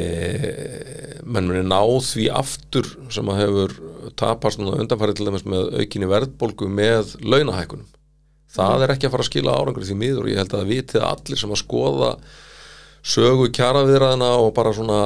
menn 1.25 1.49
muni 1.49 1.65
ná 1.65 1.81
því 1.81 2.29
aftur 2.33 2.89
sem 3.13 3.29
að 3.31 3.41
hefur 3.43 3.75
tapast 4.19 4.61
núna 4.61 4.79
undanfarið 4.81 5.19
til 5.19 5.27
dæmis 5.29 5.45
með 5.49 5.75
aukinni 5.81 6.09
verðbólgu 6.09 6.69
með 6.71 7.15
launahækunum 7.25 7.87
það 8.55 8.85
er 8.85 8.95
ekki 8.95 9.09
að 9.09 9.15
fara 9.15 9.25
að 9.25 9.31
skila 9.31 9.55
árangur 9.59 9.85
því 9.85 9.97
miður 9.99 10.25
og 10.25 10.31
ég 10.31 10.41
held 10.41 10.55
að 10.55 10.69
vitið 10.71 11.07
allir 11.09 11.41
sem 11.41 11.53
að 11.53 11.61
skoða 11.61 12.11
sögu 13.05 13.49
kjaraviðræðina 13.53 14.29
og 14.41 14.53
bara 14.57 14.73
svona 14.73 15.01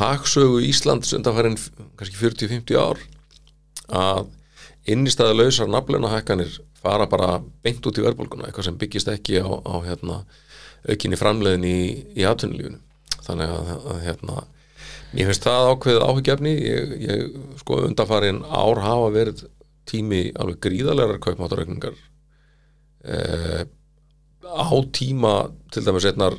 hagsögu 0.00 0.62
Íslands 0.66 1.12
undanfærin 1.14 1.58
kannski 1.98 2.18
40-50 2.18 2.80
ár 2.80 3.02
að 3.86 4.32
innistæðu 4.90 5.42
lausar 5.42 5.70
nafnleunahækkanir 5.70 6.58
fara 6.82 7.06
bara 7.10 7.36
beint 7.64 7.86
út 7.86 7.98
í 7.98 8.04
verðbólguna, 8.04 8.48
eitthvað 8.48 8.68
sem 8.68 8.80
byggist 8.80 9.10
ekki 9.10 9.40
á, 9.42 9.50
á 9.50 9.74
hérna, 9.86 10.20
aukinni 10.86 11.18
framleiðin 11.18 11.66
í, 11.66 11.78
í 12.18 12.26
atvinnulífunu 12.26 12.82
þannig 13.26 13.52
að, 13.52 13.70
að 13.92 14.00
hérna 14.06 14.42
ég 15.16 15.28
finnst 15.28 15.46
það 15.46 15.70
ákveðið 15.72 16.06
áhyggjefni 16.06 16.54
ég, 16.56 16.96
ég 17.04 17.38
sko 17.62 17.80
undanfarin 17.86 18.42
ár 18.44 18.82
hafa 18.84 19.12
verið 19.14 19.46
tími 19.86 20.22
alveg 20.34 20.60
gríðalegar 20.66 21.20
kaupmáttaraukningar 21.22 21.96
eh, 23.06 23.62
á 24.46 24.76
tíma 24.96 25.36
til 25.74 25.84
dæmis 25.86 26.08
einnar 26.10 26.38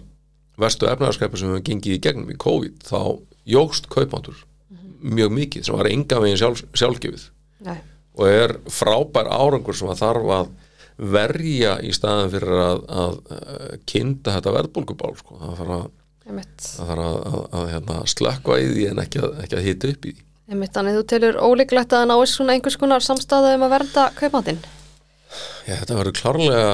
vestu 0.59 0.89
efnaðarskæpi 0.89 1.39
sem 1.39 1.51
við 1.51 1.59
hefum 1.59 1.67
gengið 1.69 1.97
í 1.97 2.03
gegnum 2.03 2.33
í 2.33 2.39
COVID 2.41 2.85
þá 2.87 3.01
jógst 3.47 3.89
kaupmáttur 3.93 4.43
mjög 4.97 5.33
mikið 5.37 5.67
sem 5.67 5.77
var 5.77 5.89
enga 5.91 6.21
veginn 6.23 6.39
sjálf, 6.39 6.63
sjálfgefið 6.75 7.27
nei, 7.67 7.77
og 8.17 8.31
er 8.31 8.55
frábær 8.73 9.29
árangur 9.29 9.77
sem 9.77 9.91
að 9.91 10.01
þarf 10.01 10.33
að 10.37 10.55
verja 10.97 11.75
í 11.85 11.91
staðin 11.93 12.31
fyrir 12.33 12.57
að, 12.57 12.79
að, 12.89 13.17
að 13.29 13.75
kynna 13.89 14.33
þetta 14.33 14.53
verðbólgubál 14.55 15.13
sko. 15.19 15.37
það 15.43 15.59
þarf 15.59 15.73
að. 15.75 15.87
Það 16.27 16.89
þarf 16.91 17.03
að, 17.03 17.17
að, 17.17 17.43
að 17.59 17.69
hérna, 17.73 17.97
slökkva 18.13 18.57
í 18.59 18.67
því 18.71 18.87
en 18.91 19.03
ekki 19.03 19.21
að, 19.23 19.37
ekki 19.43 19.57
að 19.57 19.67
hita 19.67 19.91
upp 19.91 20.07
í 20.07 20.13
því. 20.13 20.25
Einmitt, 20.47 20.73
þannig 20.75 20.97
þú 20.97 21.05
telur 21.11 21.39
ólíklegt 21.43 21.95
að 21.95 22.05
náist 22.07 22.37
svona 22.37 22.55
einhvers 22.55 22.77
konar 22.79 23.03
samstæðu 23.03 23.55
um 23.57 23.65
að 23.67 23.73
vernda 23.75 24.05
kaupmáttinn. 24.15 24.61
Já, 25.67 25.73
þetta 25.81 25.97
verður 25.99 26.17
klárlega 26.21 26.69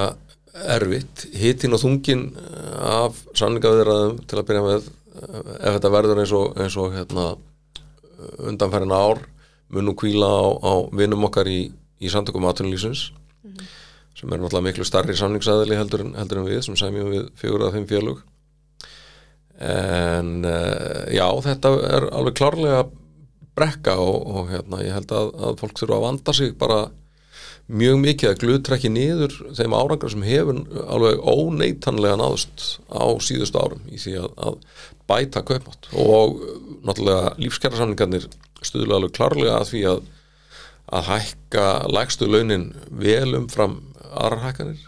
erfitt. 0.76 1.26
Hitin 1.34 1.74
og 1.74 1.82
þungin 1.82 2.28
af 2.86 3.18
sanningaviðraðum 3.34 4.20
til 4.30 4.38
að 4.38 4.48
byrja 4.50 4.66
með 4.68 4.76
eh, 4.84 5.40
ef 5.58 5.80
þetta 5.80 5.94
verður 5.96 6.22
eins 6.22 6.36
og, 6.38 6.60
eins 6.62 6.78
og 6.78 6.94
hérna, 6.94 7.32
undanfærin 8.46 8.94
ár 8.94 9.24
mun 9.74 9.90
nú 9.90 9.96
kvíla 9.98 10.30
á, 10.30 10.46
á 10.54 10.74
vinum 10.94 11.26
okkar 11.26 11.50
í, 11.50 11.66
í 11.98 12.12
samtökum 12.14 12.46
aðtunlýsins 12.50 13.10
sem 14.14 14.32
er 14.32 14.40
náttúrulega 14.40 14.68
miklu 14.68 14.86
starri 14.88 15.16
samningsaðili 15.18 15.78
heldur, 15.78 16.06
heldur 16.16 16.40
en 16.40 16.48
við 16.48 16.62
sem 16.68 16.78
sæmjum 16.80 17.10
við 17.12 17.26
fjögur 17.40 17.66
að 17.68 17.78
fimm 17.78 17.88
félug 17.90 18.22
en 19.62 20.44
uh, 20.48 21.06
já 21.14 21.28
þetta 21.46 21.72
er 21.90 22.10
alveg 22.12 22.38
klárlega 22.40 22.84
brekka 23.54 23.96
og, 24.02 24.18
og 24.26 24.52
hérna, 24.52 24.82
ég 24.82 24.96
held 24.98 25.14
að, 25.14 25.32
að 25.38 25.60
fólk 25.62 25.80
þurfa 25.82 26.00
að 26.00 26.06
vanda 26.08 26.34
sig 26.34 26.56
bara 26.58 26.80
mjög 27.74 28.00
mikið 28.02 28.30
að 28.30 28.40
glutrekki 28.42 28.90
niður 28.92 29.36
þeim 29.56 29.76
árangar 29.78 30.12
sem 30.12 30.26
hefur 30.26 30.64
alveg 30.84 31.22
óneitanlega 31.22 32.18
náðust 32.20 32.66
á 32.92 33.06
síðustu 33.24 33.62
árum 33.62 33.86
í 33.88 34.02
því 34.02 34.18
að, 34.24 34.34
að 34.50 34.58
bæta 35.08 35.44
kaupmátt. 35.48 35.88
Og 35.96 36.42
náttúrulega 36.84 37.36
lífskjærasamningarnir 37.40 38.28
stuðlega 38.64 39.00
alveg 39.00 39.16
klárlega 39.16 39.62
að 39.62 39.70
því 39.72 39.86
að 39.94 40.04
að 40.94 41.08
hækka 41.10 41.68
lægstu 41.90 42.28
launin 42.28 42.72
vel 42.92 43.36
umfram 43.38 43.80
aðrar 44.12 44.44
hækkanir 44.50 44.82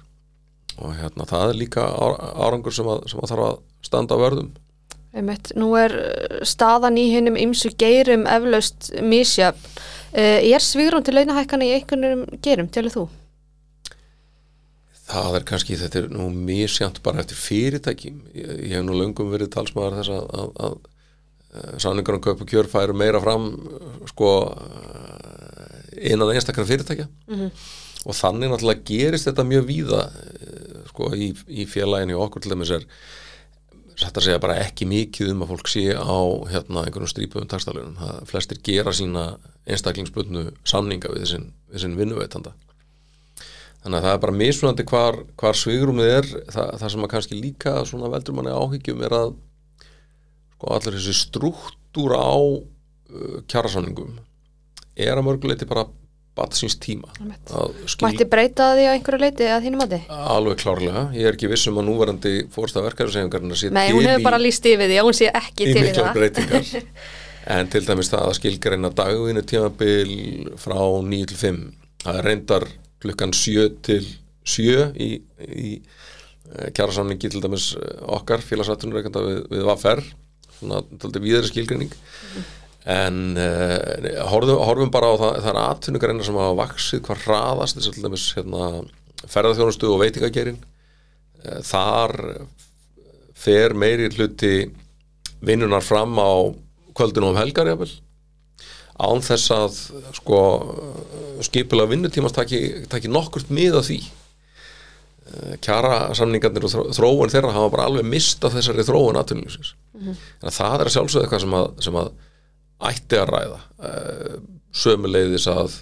og 0.81 0.95
hérna 0.99 1.27
það 1.29 1.49
er 1.49 1.59
líka 1.59 1.87
árangur 1.87 2.75
sem 2.75 2.87
að, 2.89 3.05
sem 3.11 3.21
að 3.21 3.31
þarf 3.31 3.47
að 3.49 3.59
standa 3.85 4.17
á 4.17 4.23
vörðum 4.23 4.53
Einmitt, 5.15 5.53
nú 5.55 5.69
er 5.79 5.93
uh, 5.95 6.39
staðan 6.43 6.97
í 6.99 7.05
hinnum 7.13 7.37
ymsu 7.39 7.71
geirum 7.79 8.25
eflaust 8.27 8.89
misjöfn. 8.99 9.77
Uh, 10.15 10.41
er 10.43 10.63
svigrún 10.63 11.05
til 11.07 11.15
launahækkana 11.15 11.67
í 11.67 11.77
einhvernum 11.77 12.25
gerum, 12.43 12.67
telur 12.71 12.91
þú? 12.91 13.05
Það 15.05 15.37
er 15.37 15.45
kannski, 15.47 15.77
þetta 15.79 16.01
er 16.01 16.09
nú 16.11 16.27
misjant 16.33 16.99
bara 17.05 17.21
eftir 17.23 17.39
fyrirtækjum. 17.39 18.19
Ég, 18.35 18.51
ég 18.65 18.75
hef 18.75 18.85
nú 18.87 18.97
löngum 18.97 19.31
verið 19.31 19.53
talsmaður 19.55 19.99
þess 20.01 20.13
að, 20.17 20.27
að, 20.41 20.51
að, 20.67 20.77
að 21.61 21.81
sanningur 21.85 22.17
um 22.17 22.25
kaup 22.25 22.43
og 22.43 22.51
kjör 22.51 22.71
færu 22.71 22.95
meira 22.97 23.21
fram 23.23 23.51
sko 24.09 24.31
eh, 24.51 26.09
innan 26.11 26.33
einstakra 26.33 26.65
fyrirtækja 26.67 27.07
og 28.05 28.17
þannig 28.17 28.51
náttúrulega 28.51 28.85
gerist 28.87 29.29
þetta 29.29 29.45
mjög 29.49 29.67
víða 29.69 30.01
eh, 30.07 30.81
sko 30.91 31.11
í, 31.17 31.31
í 31.49 31.67
félaginu 31.69 32.17
og 32.17 32.27
okkur 32.27 32.45
til 32.45 32.53
dæmis 32.53 32.73
er 32.75 32.85
satt 33.95 34.17
að 34.19 34.27
segja 34.27 34.41
bara 34.43 34.59
ekki 34.59 34.87
mikið 34.89 35.31
um 35.31 35.45
að 35.45 35.51
fólk 35.53 35.71
sé 35.71 35.85
á 35.95 36.19
hérna 36.51 36.83
einhvern 36.83 37.09
strípuðum 37.09 37.47
takstælunum. 37.51 37.95
Flestir 38.27 38.59
gera 38.63 38.91
sína 38.95 39.37
einstaklingsbundnu 39.71 40.49
samninga 40.67 41.13
við 41.13 41.23
þessinn, 41.23 41.49
við 41.69 41.77
þessinn 41.77 41.97
vinnuveitanda. 42.01 42.51
Þannig 43.85 43.99
að 43.99 44.05
það 44.07 44.15
er 44.15 44.21
bara 44.25 44.37
mismunandi 44.41 44.85
hvar, 44.89 45.19
hvar 45.39 45.57
svigrúmið 45.59 46.11
er, 46.11 46.29
það, 46.51 46.69
það 46.81 46.91
sem 46.91 47.05
að 47.05 47.11
kannski 47.13 47.39
líka 47.39 47.75
svona 47.87 48.11
veldur 48.11 48.35
manni 48.35 48.53
áhyggjum 48.55 49.03
er 49.05 49.15
að 49.15 49.35
sko 50.55 50.71
allir 50.73 50.97
þessi 50.97 51.13
struktúra 51.19 52.19
á 52.19 52.35
uh, 52.41 53.37
kjarasamningum 53.51 54.17
er 54.95 55.13
að 55.13 55.27
mörguleiti 55.27 55.67
bara 55.69 55.85
bat 56.35 56.55
síns 56.57 56.75
tíma. 56.83 57.11
Að 57.47 57.75
Mætti 58.03 58.27
breyta 58.27 58.73
því 58.75 58.87
á 58.87 58.91
einhverju 58.95 59.21
leiti 59.21 59.47
að 59.47 59.67
þínum 59.67 59.83
mati? 59.85 60.01
Alveg 60.11 60.59
klárlega, 60.63 61.05
ég 61.15 61.29
er 61.29 61.37
ekki 61.37 61.51
viss 61.51 61.69
um 61.71 61.79
að 61.79 61.87
núverandi 61.89 62.33
fórsta 62.51 62.83
verkefnisefingarna 62.83 63.59
sé 63.59 63.71
Nei, 63.71 63.87
hún 63.95 64.07
hefur 64.07 64.25
bara 64.27 64.41
líst 64.41 64.67
yfir 64.67 64.91
því 64.91 64.99
að 64.99 65.07
hún 65.07 65.17
sé 65.21 65.29
ekki 65.31 65.69
til 65.71 65.85
það. 65.95 66.81
en 67.55 67.69
til 67.69 67.83
dæmis 67.85 68.09
það 68.11 68.27
að 68.29 68.37
skilgreina 68.39 68.91
dagvinni 68.95 69.43
tímabil 69.45 70.13
frá 70.59 70.79
9 71.05 71.29
til 71.31 71.39
5 71.41 71.61
það 72.05 72.19
er 72.19 72.27
reyndar 72.29 72.67
klukkan 73.03 73.33
7 73.37 73.67
til 73.85 74.01
7 74.45 74.89
í, 75.01 75.09
í 75.45 75.71
kjærasamningi 76.75 77.31
til 77.31 77.41
dæmis 77.43 77.71
eh, 77.77 78.01
okkar 78.17 78.43
félagsattunur 78.45 79.01
við, 79.05 79.41
við 79.51 79.65
VFR 79.67 80.03
svona 80.59 80.81
til 80.89 81.11
dæmis 81.11 81.27
víðari 81.27 81.51
skilgreining 81.51 81.95
en 82.85 83.15
uh, 83.41 84.21
horfum, 84.29 84.59
horfum 84.61 84.91
bara 84.93 85.09
á 85.09 85.15
það 85.17 85.37
það 85.41 85.49
er 85.51 85.59
atvinnugreinar 85.63 86.27
sem 86.27 86.37
hafa 86.37 86.57
vaksið 86.59 87.01
hvað 87.07 87.23
hraðast 87.25 87.79
þess 87.79 87.89
að 87.89 88.17
hérna, 88.37 88.67
ferðarþjónustu 89.33 89.89
og 89.89 90.01
veitingagerin 90.03 90.59
uh, 90.61 91.61
þar 91.65 92.13
fer 93.45 93.73
meiri 93.77 94.11
hluti 94.13 94.53
vinnunar 95.45 95.81
fram 95.85 96.13
á 96.21 96.29
kvöldinu 96.95 97.31
um 97.33 97.37
helgar 97.39 97.67
jafnvel. 97.67 97.89
Án 98.95 99.19
þess 99.25 99.49
að 99.51 99.73
sko 100.15 100.37
skipulega 101.43 101.91
vinnutímans 101.91 102.31
taki, 102.37 102.61
taki 102.89 103.09
nokkurt 103.11 103.49
mið 103.53 103.75
af 103.81 103.89
því. 103.89 103.97
Eh, 105.25 105.55
kjara 105.65 106.13
samningarnir 106.15 106.63
og 106.63 106.71
þró- 106.71 106.87
þróun 106.95 107.33
þeirra 107.33 107.51
hafa 107.57 107.73
bara 107.73 107.89
alveg 107.89 108.07
mistað 108.07 108.55
þessari 108.55 108.85
þróun 108.87 109.19
atvinnulífsins. 109.19 109.73
Þannig 109.97 110.47
að 110.47 110.57
það 110.61 110.85
er 110.85 110.91
sjálfsögðu 110.95 111.25
eitthvað 111.27 111.43
sem 111.43 111.57
að, 111.59 111.67
sem 111.89 111.99
að 111.99 112.09
ætti 112.83 113.19
að 113.19 113.31
ræða. 113.31 113.59
Uh, 113.79 114.39
sömuleiðis 114.75 115.47
að 115.51 115.81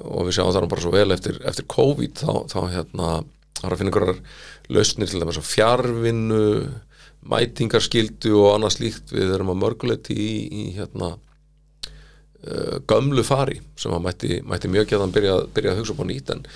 og 0.00 0.28
við 0.28 0.38
sjáum 0.38 0.52
það 0.54 0.64
nú 0.64 0.70
bara 0.72 0.84
svo 0.84 0.92
vel 0.94 1.14
eftir, 1.14 1.40
eftir 1.44 1.66
COVID 1.70 2.22
þá, 2.22 2.32
þá 2.48 2.60
hérna 2.72 3.08
það 3.60 3.66
er 3.66 3.74
að 3.74 3.80
finna 3.80 3.92
einhverjar 3.92 4.20
lausnir 4.72 5.10
til 5.10 5.20
dæmis 5.20 5.40
á 5.40 5.44
fjarvinnu 5.44 6.44
mætingarskildu 7.30 8.32
og 8.40 8.54
annað 8.54 8.76
slíkt. 8.78 9.12
Við 9.12 9.34
erum 9.34 9.52
að 9.52 9.60
mörguleiti 9.60 10.16
í, 10.16 10.30
í 10.48 10.64
hérna 10.78 11.12
uh, 11.16 12.78
gömlu 12.88 13.24
fari 13.26 13.60
sem 13.80 13.92
að 13.92 14.06
mætti, 14.06 14.40
mætti 14.46 14.72
mjög 14.72 14.94
geðan 14.94 15.14
byrja, 15.14 15.36
byrja 15.52 15.74
að 15.74 15.82
hugsa 15.82 15.96
upp 15.96 16.02
á 16.04 16.06
nýtt. 16.08 16.34
En 16.34 16.46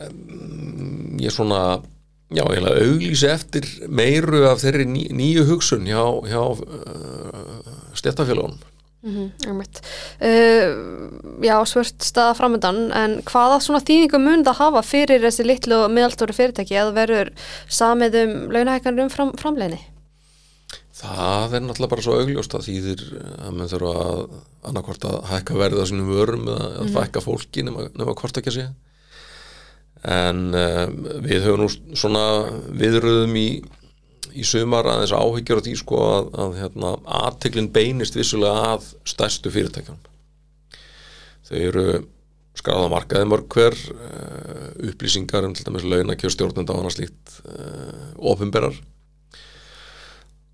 um, 0.00 1.16
ég 1.22 1.34
svona 1.34 1.62
já, 2.34 2.42
ég 2.42 2.66
auglýsi 2.66 3.30
eftir 3.30 3.68
meiru 3.86 4.44
af 4.50 4.62
þeirri 4.64 4.88
ný, 4.90 5.06
nýju 5.14 5.46
hugsun 5.52 5.86
hjá, 5.86 6.02
hjá 6.26 6.42
uh, 6.42 7.39
stjættafélagunum 7.94 8.60
Mm 9.02 9.32
-hmm, 9.42 9.50
uh, 10.20 11.44
já, 11.44 11.64
svört 11.64 12.02
staða 12.04 12.34
framöndan 12.34 12.92
en 12.92 13.22
hvaða 13.22 13.60
svona 13.60 13.80
þýðingu 13.80 14.18
mun 14.18 14.44
það 14.44 14.58
hafa 14.58 14.82
fyrir 14.82 15.22
þessi 15.24 15.46
litlu 15.46 15.74
og 15.84 15.90
meðalstóri 15.90 16.36
fyrirtæki 16.36 16.76
eða 16.76 16.92
verður 16.92 17.30
samið 17.68 18.18
um 18.22 18.50
launahækkanir 18.52 19.02
um 19.02 19.08
fram, 19.08 19.32
framleginni? 19.32 19.80
Það 20.92 21.54
er 21.54 21.64
náttúrulega 21.64 21.90
bara 21.94 22.02
svo 22.02 22.18
augljóst 22.20 22.54
að 22.54 22.66
þýðir 22.68 23.02
að 23.40 23.56
mann 23.56 23.72
þurfa 23.72 23.94
að 24.04 24.20
annarkvort 24.68 25.04
að 25.08 25.18
hækka 25.30 25.54
verðið 25.54 25.80
á 25.80 25.86
sínum 25.88 26.12
vörum 26.12 26.48
eða 26.48 26.68
að 26.68 26.84
mm 26.84 26.94
fækka 26.98 27.20
fólki 27.24 27.64
nema, 27.64 27.88
nema 27.96 28.14
hvort 28.20 28.36
ekki 28.36 28.52
að 28.52 28.58
sé. 28.58 28.66
En 30.04 30.52
um, 30.52 31.08
við 31.24 31.46
höfum 31.48 31.64
nú 31.64 31.96
svona 31.96 32.24
viðröðum 32.68 33.36
í 33.36 33.48
í 34.34 34.44
sumar 34.46 34.88
að 34.88 35.04
þess 35.04 35.16
áhyggjur 35.16 35.60
á 35.60 35.64
því 35.66 35.74
sko 35.80 36.00
að, 36.04 36.30
að 36.44 36.56
hérna, 36.60 36.94
aðteglinn 37.24 37.72
beinist 37.74 38.16
vissulega 38.18 38.72
að 38.74 38.88
stærstu 39.08 39.52
fyrirtækjum 39.54 40.00
þau 41.50 41.58
eru 41.58 41.86
skráða 42.60 42.90
markaði 42.92 43.28
mörg 43.30 43.50
hver 43.54 43.76
uh, 43.94 44.70
upplýsingar 44.90 45.46
um 45.46 45.54
til 45.56 45.66
dæmis 45.66 45.86
launakjör 45.86 46.34
stjórnenda 46.34 46.74
og 46.74 46.82
annað 46.82 46.96
slíkt 46.98 47.36
uh, 47.46 48.08
ofinberar 48.32 48.76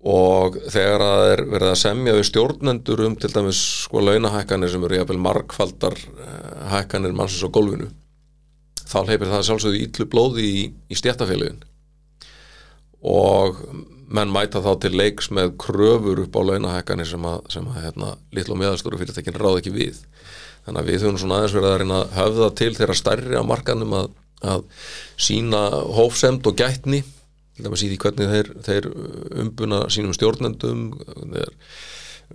og 0.07 0.59
þegar 0.69 1.03
að 1.03 1.23
er 1.33 1.41
verið 1.51 1.71
að 1.73 1.79
semja 1.81 2.15
við 2.15 2.27
stjórnendur 2.29 3.01
um 3.07 3.15
til 3.19 3.31
dæmis 3.33 3.61
sko 3.83 4.03
launahækkanir 4.05 4.71
sem 4.71 4.85
eru 4.87 4.99
jafnvel 4.99 5.21
markfaldar 5.25 5.97
uh, 5.97 6.67
hækkanir 6.75 7.17
mannsins 7.17 7.43
á 7.43 7.49
golfinu 7.51 7.89
þá 8.87 8.99
leipir 9.09 9.31
það 9.31 9.47
sjálfsögðu 9.49 9.81
ítlu 9.83 10.07
blóði 10.11 10.45
í, 10.47 10.61
í 10.87 10.99
stjættafélagin 10.99 11.59
og 13.07 13.61
menn 14.07 14.31
mæta 14.31 14.61
þá 14.63 14.71
til 14.83 14.93
leiks 14.95 15.31
með 15.35 15.55
kröfur 15.59 16.21
upp 16.23 16.37
á 16.39 16.41
launahækkanir 16.47 17.09
sem 17.09 17.25
að, 17.27 17.41
sem 17.51 17.65
að 17.67 17.81
hérna, 17.83 18.13
litlu 18.35 18.55
og 18.55 18.61
meðalstóru 18.61 18.99
fyrirtekin 19.01 19.35
ráð 19.35 19.59
ekki 19.61 19.75
við. 19.75 19.99
Þannig 20.67 20.81
að 20.81 20.89
við 20.91 21.03
höfum 21.03 21.19
svona 21.21 21.41
aðeins 21.41 21.57
verið 21.57 21.69
að 21.69 21.77
reyna 21.81 21.99
að 21.99 22.15
höfða 22.17 22.47
til 22.61 22.71
þeirra 22.77 22.97
stærri 22.99 23.39
á 23.39 23.43
markanum 23.47 23.93
að, 23.97 24.07
að 24.53 24.65
sína 25.27 25.61
hófsemd 25.97 26.47
og 26.47 26.57
gætni 26.59 27.03
til 27.57 27.65
dæmis 27.65 27.83
í 27.83 27.89
því 27.91 27.99
hvernig 28.03 28.33
þeir, 28.33 28.49
þeir 28.67 28.87
umbuna 29.43 29.79
sínum 29.93 30.13
stjórnendum 30.15 30.83
þeir 31.33 31.53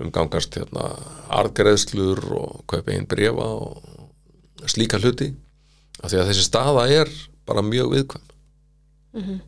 umgangast 0.03 0.57
hérna, 0.57 0.89
argreðslur 1.33 2.23
og 2.41 2.65
kaupa 2.71 2.95
einn 2.95 3.07
brefa 3.09 3.47
og 3.61 4.67
slíka 4.67 5.01
hluti. 5.03 5.31
Af 6.03 6.11
því 6.11 6.21
að 6.23 6.29
þessi 6.33 6.47
staða 6.47 6.87
er 6.91 7.11
bara 7.47 7.65
mjög 7.65 7.93
viðkvæm. 7.93 8.29
Mm 9.13 9.23
-hmm. 9.23 9.41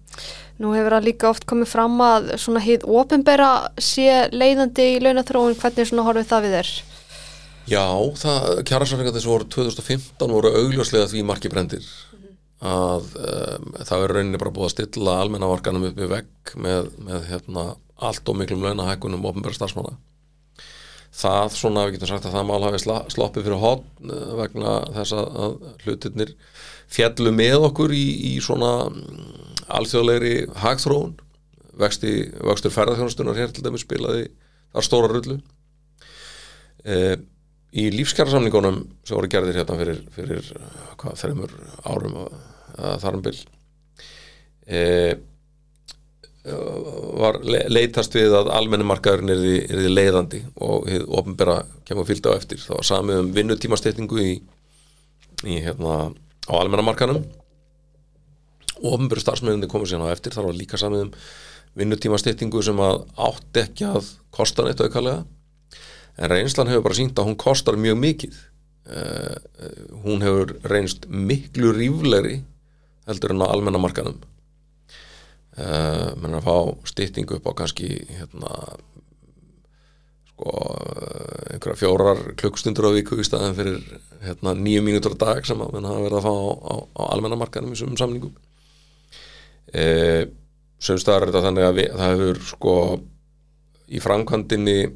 Nú 0.62 0.70
hefur 0.76 0.94
það 0.94 1.06
líka 1.08 1.30
oft 1.32 1.46
komið 1.50 1.70
fram 1.73 1.99
að 2.04 2.28
svona 2.38 2.62
hýð 2.62 2.87
ofinbera 2.87 3.50
sé 3.82 4.28
leiðandi 4.30 4.87
í 4.94 5.00
launathróun, 5.02 5.56
hvernig 5.58 5.88
svona 5.90 6.06
horfið 6.06 6.30
það 6.30 6.46
við 6.46 6.56
þér? 6.58 6.73
Já, 7.64 7.87
það, 8.20 8.49
kjærasafningar 8.68 9.16
þessu 9.16 9.32
voru 9.32 9.49
2015 9.56 10.34
voru 10.37 10.52
augljóslega 10.61 11.11
því 11.11 11.25
marki 11.26 11.50
brendir 11.50 11.82
-hmm. 11.82 12.34
að 12.70 13.06
um, 13.18 13.70
það 13.80 14.02
verður 14.04 14.16
rauninni 14.18 14.42
bara 14.42 14.54
búið 14.54 14.68
að 14.68 14.75
stilla 14.76 15.20
almennavarkanum 15.23 15.88
upp 15.90 15.99
í 15.99 16.11
vegg 16.12 16.56
með, 16.56 16.90
með 16.99 17.30
hérna, 17.32 17.64
allt 17.96 18.28
og 18.28 18.37
miklum 18.37 18.62
launahækunum 18.62 19.25
ofinbera 19.25 19.56
starfsmanna 19.56 19.96
það 21.14 21.52
svona, 21.54 21.87
við 21.87 21.96
getum 21.96 22.11
sagt 22.11 22.26
að 22.28 22.37
það 22.37 22.46
mál 22.49 22.64
hafi 22.66 22.80
sloppið 23.14 23.46
fyrir 23.46 23.62
hotn 23.62 24.11
eh, 24.11 24.30
vegna 24.40 24.78
þess 24.96 25.16
að 25.18 25.58
hlutirnir 25.84 26.34
fjallu 26.92 27.32
með 27.34 27.68
okkur 27.70 27.94
í, 27.96 28.04
í 28.30 28.40
svona 28.44 28.72
alþjóðlegri 29.74 30.34
hagþróun. 30.62 31.14
Vexti, 31.80 32.14
vextur 32.46 32.75
ferðarþjónustunar 32.75 33.38
hér 33.38 33.54
til 33.54 33.64
dæmis 33.66 33.82
spilaði 33.82 34.28
þar 34.75 34.86
stóra 34.86 35.10
rullu. 35.10 35.40
E, 36.84 37.16
í 37.75 37.88
lífskjærasamningunum 37.94 38.82
sem 39.02 39.16
voru 39.16 39.30
gerðir 39.32 39.58
hérna 39.58 39.78
fyrir, 39.80 40.00
fyrir 40.14 40.50
hvað, 41.00 41.16
þreymur 41.23 41.54
árum 41.88 42.18
að 42.23 42.99
þarum 43.02 43.25
bil 43.25 43.36
e, 44.66 44.82
var 46.44 47.38
leitast 47.73 48.14
við 48.16 48.34
að 48.36 48.50
almennumarkaðurinn 48.52 49.32
er 49.32 49.44
er 49.64 49.80
því 49.80 49.92
leiðandi 49.92 50.42
og 50.60 50.90
hefur 50.90 51.14
ofnbæra 51.20 51.56
kemur 51.88 52.04
fylgta 52.08 52.34
á 52.34 52.38
eftir. 52.38 52.60
Það 52.60 52.76
var 52.76 52.88
samið 52.90 53.20
um 53.23 53.30
vinnutímastetningu 53.38 54.20
í, 54.20 54.34
í 55.49 55.56
hérna 55.64 55.97
á 56.49 56.52
almennumarkaðunum 56.61 57.25
ofnbjörn 58.85 59.23
starfsmennandi 59.23 59.71
komið 59.71 59.93
síðan 59.93 60.09
á 60.11 60.15
eftir 60.15 60.35
þar 60.35 60.50
var 60.50 60.59
líka 60.59 60.80
samið 60.80 61.07
um 61.07 61.13
vinnutíma 61.78 62.19
styrtingu 62.21 62.63
sem 62.63 62.80
að 62.83 63.04
átti 63.26 63.63
ekki 63.65 63.87
að 63.89 64.11
kosta 64.35 64.67
neitt 64.67 64.83
auðkallega 64.83 65.25
en 66.15 66.30
reynslan 66.30 66.71
hefur 66.71 66.85
bara 66.87 66.99
sínt 66.99 67.19
að 67.19 67.30
hún 67.30 67.39
kostar 67.41 67.78
mjög 67.80 67.99
mikið. 68.02 68.43
Uh, 68.85 69.37
hún 70.04 70.21
hefur 70.21 70.59
reynst 70.69 71.07
miklu 71.09 71.71
ríflegri 71.73 72.43
heldur 73.09 73.33
en 73.33 73.41
á 73.41 73.49
almennamarkanum 73.49 74.19
uh, 74.21 75.63
eh, 75.65 76.11
menn 76.21 76.37
að 76.37 76.45
fá 76.45 76.57
styrtingu 76.91 77.39
upp 77.39 77.49
á 77.49 77.52
kannski 77.63 77.89
hérna 78.11 78.50
sko 80.34 80.50
einhverja 81.54 81.78
fjórar 81.78 82.23
klukkstundur 82.38 82.90
á 82.90 82.97
viku 82.97 83.18
í 83.20 83.26
staðin 83.26 83.54
fyrir 83.54 84.00
hérna 84.25 84.54
nýju 84.58 84.82
mínútur 84.82 85.14
á 85.14 85.23
dag 85.23 85.47
sem 85.47 85.60
að 85.62 85.76
hafa 85.78 86.02
verið 86.02 86.18
að 86.18 86.26
fá 86.26 86.34
á, 86.34 86.50
á, 86.58 86.75
á 86.90 87.02
almennamarkanum 87.14 87.75
í 87.75 87.78
svömmum 87.78 88.00
samningum. 88.00 88.34
E, 89.70 89.84
sömstaðar 90.82 91.28
er 91.28 91.32
þetta 91.32 91.44
þannig 91.47 91.68
að 91.68 91.78
við, 91.78 91.88
það 91.94 92.14
hefur 92.14 92.42
sko 92.50 92.75
í 93.94 94.02
framkvæmdini 94.02 94.76
e, 94.82 94.90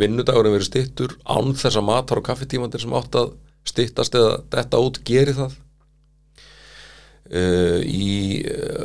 vinnudagurinn 0.00 0.56
verið 0.56 0.70
stittur 0.70 1.16
án 1.28 1.52
þessa 1.60 1.84
matar 1.84 2.22
og 2.22 2.28
kaffetímandir 2.30 2.80
sem 2.80 2.96
átt 2.96 3.20
að 3.20 3.34
stittast 3.68 4.16
eða 4.16 4.40
þetta 4.56 4.84
út 4.86 5.02
geri 5.04 5.36
það. 5.36 5.56
E, 7.28 7.42
í 7.84 8.10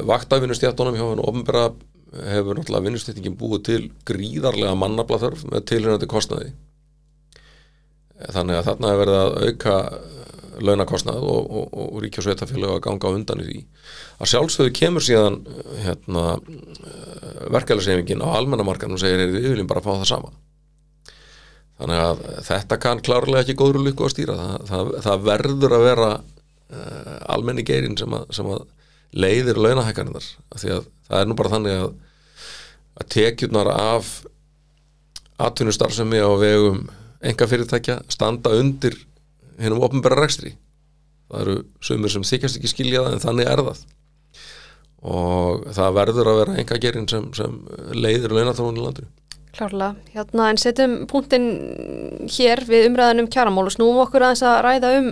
vaktafvinnustjættunum 0.06 1.00
hjá 1.00 1.06
hann 1.08 1.24
ofnbæra 1.24 1.70
hefur 2.32 2.60
náttúrulega 2.60 2.88
vinnustýttingin 2.88 3.38
búið 3.40 3.64
til 3.70 3.82
gríðarlega 4.08 4.76
mannablaþörf 4.80 5.46
með 5.52 5.66
tilhörnandi 5.72 6.10
kostnaði. 6.12 6.52
Þannig 8.32 8.60
að 8.60 8.68
þarna 8.70 8.92
hefur 8.94 9.04
verið 9.04 9.22
að 9.22 9.38
auka 9.46 9.76
launakostnað 10.66 11.26
og, 11.28 11.50
og, 11.52 11.74
og 11.76 11.98
ríkja 12.04 12.22
og 12.22 12.28
sveitafélag 12.30 12.78
að 12.78 12.84
ganga 12.86 13.12
undan 13.18 13.42
í 13.44 13.48
því. 13.50 13.62
Að 14.24 14.32
sjálfsögðu 14.32 14.76
kemur 14.80 15.04
síðan 15.04 15.42
hérna, 15.84 16.24
verkefælisefingin 17.52 18.24
á 18.24 18.40
almennamarkanum 18.40 18.96
og 18.96 19.04
segir 19.04 19.26
við 19.34 19.50
viljum 19.52 19.68
bara 19.68 19.84
fá 19.84 19.92
það 19.98 20.08
sama. 20.14 20.32
Þannig 21.76 22.06
að 22.06 22.24
þetta 22.48 22.80
kann 22.80 23.04
klárlega 23.04 23.44
ekki 23.44 23.58
góður 23.60 23.84
lykku 23.84 24.08
að 24.08 24.14
stýra. 24.14 24.38
Það, 24.40 24.56
það, 24.70 24.94
það 25.10 25.28
verður 25.28 25.76
að 25.76 25.86
vera 25.90 26.10
almenni 27.28 27.66
geirin 27.68 27.98
sem 28.00 28.16
að, 28.16 28.26
sem 28.34 28.48
að 28.50 28.64
leiðir 29.16 29.60
launahækkarinnar 29.62 30.26
því 30.56 30.72
að 30.76 30.88
það 31.08 31.22
er 31.22 31.30
nú 31.30 31.38
bara 31.40 31.54
þannig 31.54 31.82
að 31.84 31.90
að 32.96 33.10
tekjurnar 33.16 33.70
af 33.72 34.12
atvinnustarfsemi 35.46 36.22
á 36.24 36.32
vegum 36.40 36.86
enga 37.26 37.48
fyrirtækja 37.50 38.00
standa 38.12 38.54
undir 38.60 38.96
hennum 39.60 39.84
ofnbæra 39.86 40.22
rekstri. 40.22 40.56
Það 41.32 41.42
eru 41.42 41.58
sömur 41.84 42.14
sem 42.14 42.26
þykjast 42.28 42.60
ekki 42.60 42.72
skilja 42.72 43.04
það 43.06 43.16
en 43.16 43.24
þannig 43.24 43.52
er 43.52 43.64
það. 43.68 43.84
Og 45.06 45.68
það 45.76 45.98
verður 46.00 46.32
að 46.32 46.40
vera 46.42 46.58
enga 46.62 46.80
gerin 46.82 47.08
sem, 47.10 47.28
sem 47.38 47.58
leiðir 47.94 48.34
launathróun 48.34 48.80
í 48.80 48.84
landinu. 48.84 49.12
Klárlega, 49.56 49.96
hérna 50.12 50.50
en 50.52 50.60
setjum 50.60 50.96
punktin 51.08 51.46
hér 52.28 52.62
við 52.68 52.90
umræðanum 52.90 53.30
kjaramál 53.32 53.70
og 53.70 53.76
snúum 53.76 54.02
okkur 54.04 54.26
aðeins 54.28 54.44
að 54.44 54.58
ræða 54.66 54.92
um 55.00 55.12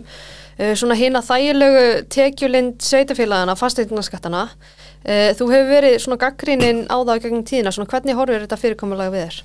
uh, 0.60 0.74
svona 0.80 0.98
hýna 1.00 1.24
þægilegu 1.26 1.86
tekjulind 2.14 2.84
sveitafélagana, 2.84 3.56
fasteignaskattana 3.60 4.44
uh, 4.50 5.32
þú 5.38 5.50
hefur 5.54 5.72
verið 5.72 5.98
svona 6.04 6.20
gaggrinin 6.22 6.86
á 6.90 6.98
það 7.02 7.24
gegn 7.28 7.48
tíðina, 7.48 7.74
svona 7.76 7.92
hvernig 7.92 8.20
horfur 8.20 8.46
þetta 8.46 8.62
fyrirkomulega 8.62 9.14
við 9.14 9.26
þér? 9.28 9.42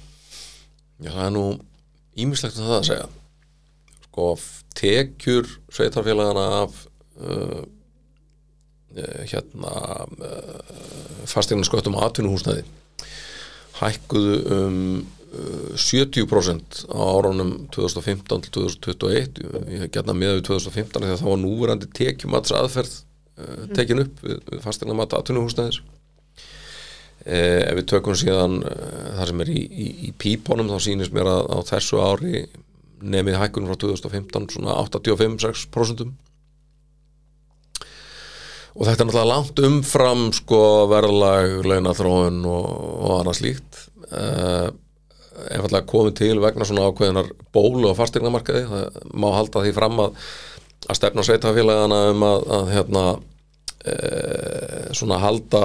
Já, 0.99 1.11
það 1.13 1.25
er 1.27 1.35
nú 1.37 1.47
ímislegt 2.19 2.59
um 2.59 2.71
það 2.71 2.79
að 2.81 2.89
segja 2.91 3.09
sko 4.09 4.31
tekjur 4.79 5.51
sveitarfélagana 5.75 6.47
af 6.65 6.81
uh, 7.23 7.63
hérna 9.29 9.75
uh, 10.19 11.29
fasteignarsköttum 11.29 11.95
og 11.99 12.09
atvinnuhúsnaði 12.09 12.65
hækkuðu 13.79 14.39
um 14.57 14.81
70% 15.29 16.87
uh, 16.89 16.97
á 16.97 17.01
árunum 17.19 17.53
2015 17.75 18.47
til 18.47 18.53
2021 18.55 19.43
ég 19.69 19.83
hef 19.83 19.93
gætna 19.93 20.15
með 20.17 20.39
við 20.39 20.47
2015 20.49 21.05
þegar 21.05 21.21
það 21.21 21.33
var 21.33 21.43
núverandi 21.43 21.89
tekjumats 21.99 22.55
aðferð 22.57 22.95
uh, 22.97 23.67
tekin 23.77 24.05
upp 24.07 24.23
við, 24.25 24.39
við 24.49 24.63
fasteignamat 24.65 25.19
atvinnuhúsnaðis 25.19 25.83
eh, 27.27 27.61
ef 27.67 27.77
við 27.81 27.91
tökum 27.93 28.17
síðan 28.17 28.63
uh, 28.63 29.19
það 29.19 29.29
sem 29.33 29.45
er 29.45 29.53
í, 29.53 29.59
í, 29.69 29.91
í 30.09 30.15
pípunum 30.17 30.73
þá 30.73 30.79
sýnist 30.87 31.13
mér 31.17 31.29
að 31.35 31.53
á 31.53 31.59
þessu 31.75 32.01
ári 32.01 32.47
nefið 33.05 33.39
hækkunum 33.43 33.69
frá 33.69 33.83
2015 33.85 34.51
svona 34.57 34.81
85-6% 34.81 36.09
og 38.79 38.87
þetta 38.87 39.03
er 39.03 39.09
náttúrulega 39.09 39.31
langt 39.33 39.61
umfram 39.67 40.29
sko 40.37 40.61
verðlag, 40.91 41.57
launathróun 41.67 42.45
og, 42.47 42.67
og 43.03 43.15
annað 43.17 43.41
slíkt. 43.41 43.81
Uh, 44.09 44.69
einfallega 45.47 45.89
komið 45.89 46.15
til 46.21 46.37
vegna 46.43 46.67
svona 46.69 46.87
ákveðinar 46.89 47.33
bólu 47.55 47.91
á 47.91 47.99
fastegnamarkaði 47.99 48.65
það 48.69 49.03
má 49.15 49.29
halda 49.37 49.65
því 49.65 49.75
fram 49.77 50.01
að 50.05 50.23
að 50.87 50.99
stefna 50.99 51.25
sveitafélagana 51.27 51.99
um 52.13 52.25
að, 52.27 52.47
að 52.55 52.73
hérna 52.75 53.05
e, 53.83 53.95
svona 54.97 55.21
halda 55.23 55.63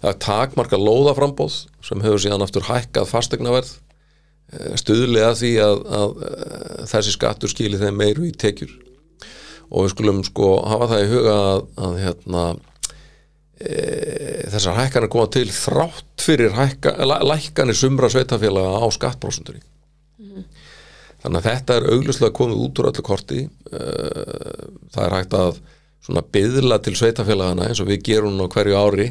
að 0.00 0.18
takmarka 0.24 0.80
lóðaframbóð 0.80 1.62
sem 1.84 2.02
hefur 2.04 2.22
síðan 2.22 2.44
aftur 2.44 2.66
hækkað 2.68 3.10
fastegnaverð 3.10 3.72
e, 3.76 4.72
stuðli 4.80 5.22
að 5.24 5.36
því 5.42 5.52
að, 5.66 5.82
að 6.00 6.24
e, 6.24 6.32
þessi 6.94 7.14
skattur 7.16 7.52
skili 7.52 7.80
þeim 7.80 8.00
meiru 8.00 8.26
í 8.30 8.32
tekjur. 8.32 8.72
Og 9.70 9.86
við 9.86 9.92
skulum 9.92 10.24
sko 10.26 10.54
hafa 10.66 10.90
það 10.90 11.04
í 11.04 11.10
huga 11.12 11.36
að, 11.36 11.98
hérna 12.00 12.44
þessar 13.60 14.78
hækkanir 14.78 15.10
koma 15.12 15.28
til 15.32 15.48
þrátt 15.52 16.24
fyrir 16.24 16.54
hækka, 16.56 16.94
læ- 17.04 17.24
lækkanir 17.28 17.76
sumra 17.76 18.08
sveitafélaga 18.12 18.80
á 18.80 18.86
skattprósentunni. 18.96 19.60
Þannig 21.20 21.36
að 21.42 21.48
þetta 21.50 21.74
er 21.76 21.88
augljóslega 21.92 22.32
komið 22.32 22.60
út 22.64 22.78
úr 22.80 22.86
öllu 22.88 23.02
korti. 23.04 23.40
Eh, 23.44 24.68
það 24.94 25.02
er 25.04 25.16
hægt 25.18 25.34
að 25.36 25.58
svona 26.00 26.22
byðla 26.32 26.78
til 26.80 26.94
sveitafélagana 26.96 27.66
eins 27.68 27.80
og 27.84 27.90
við 27.90 28.02
gerum 28.08 28.38
nú 28.38 28.48
á 28.48 28.52
hverju 28.54 28.78
ári 28.80 29.08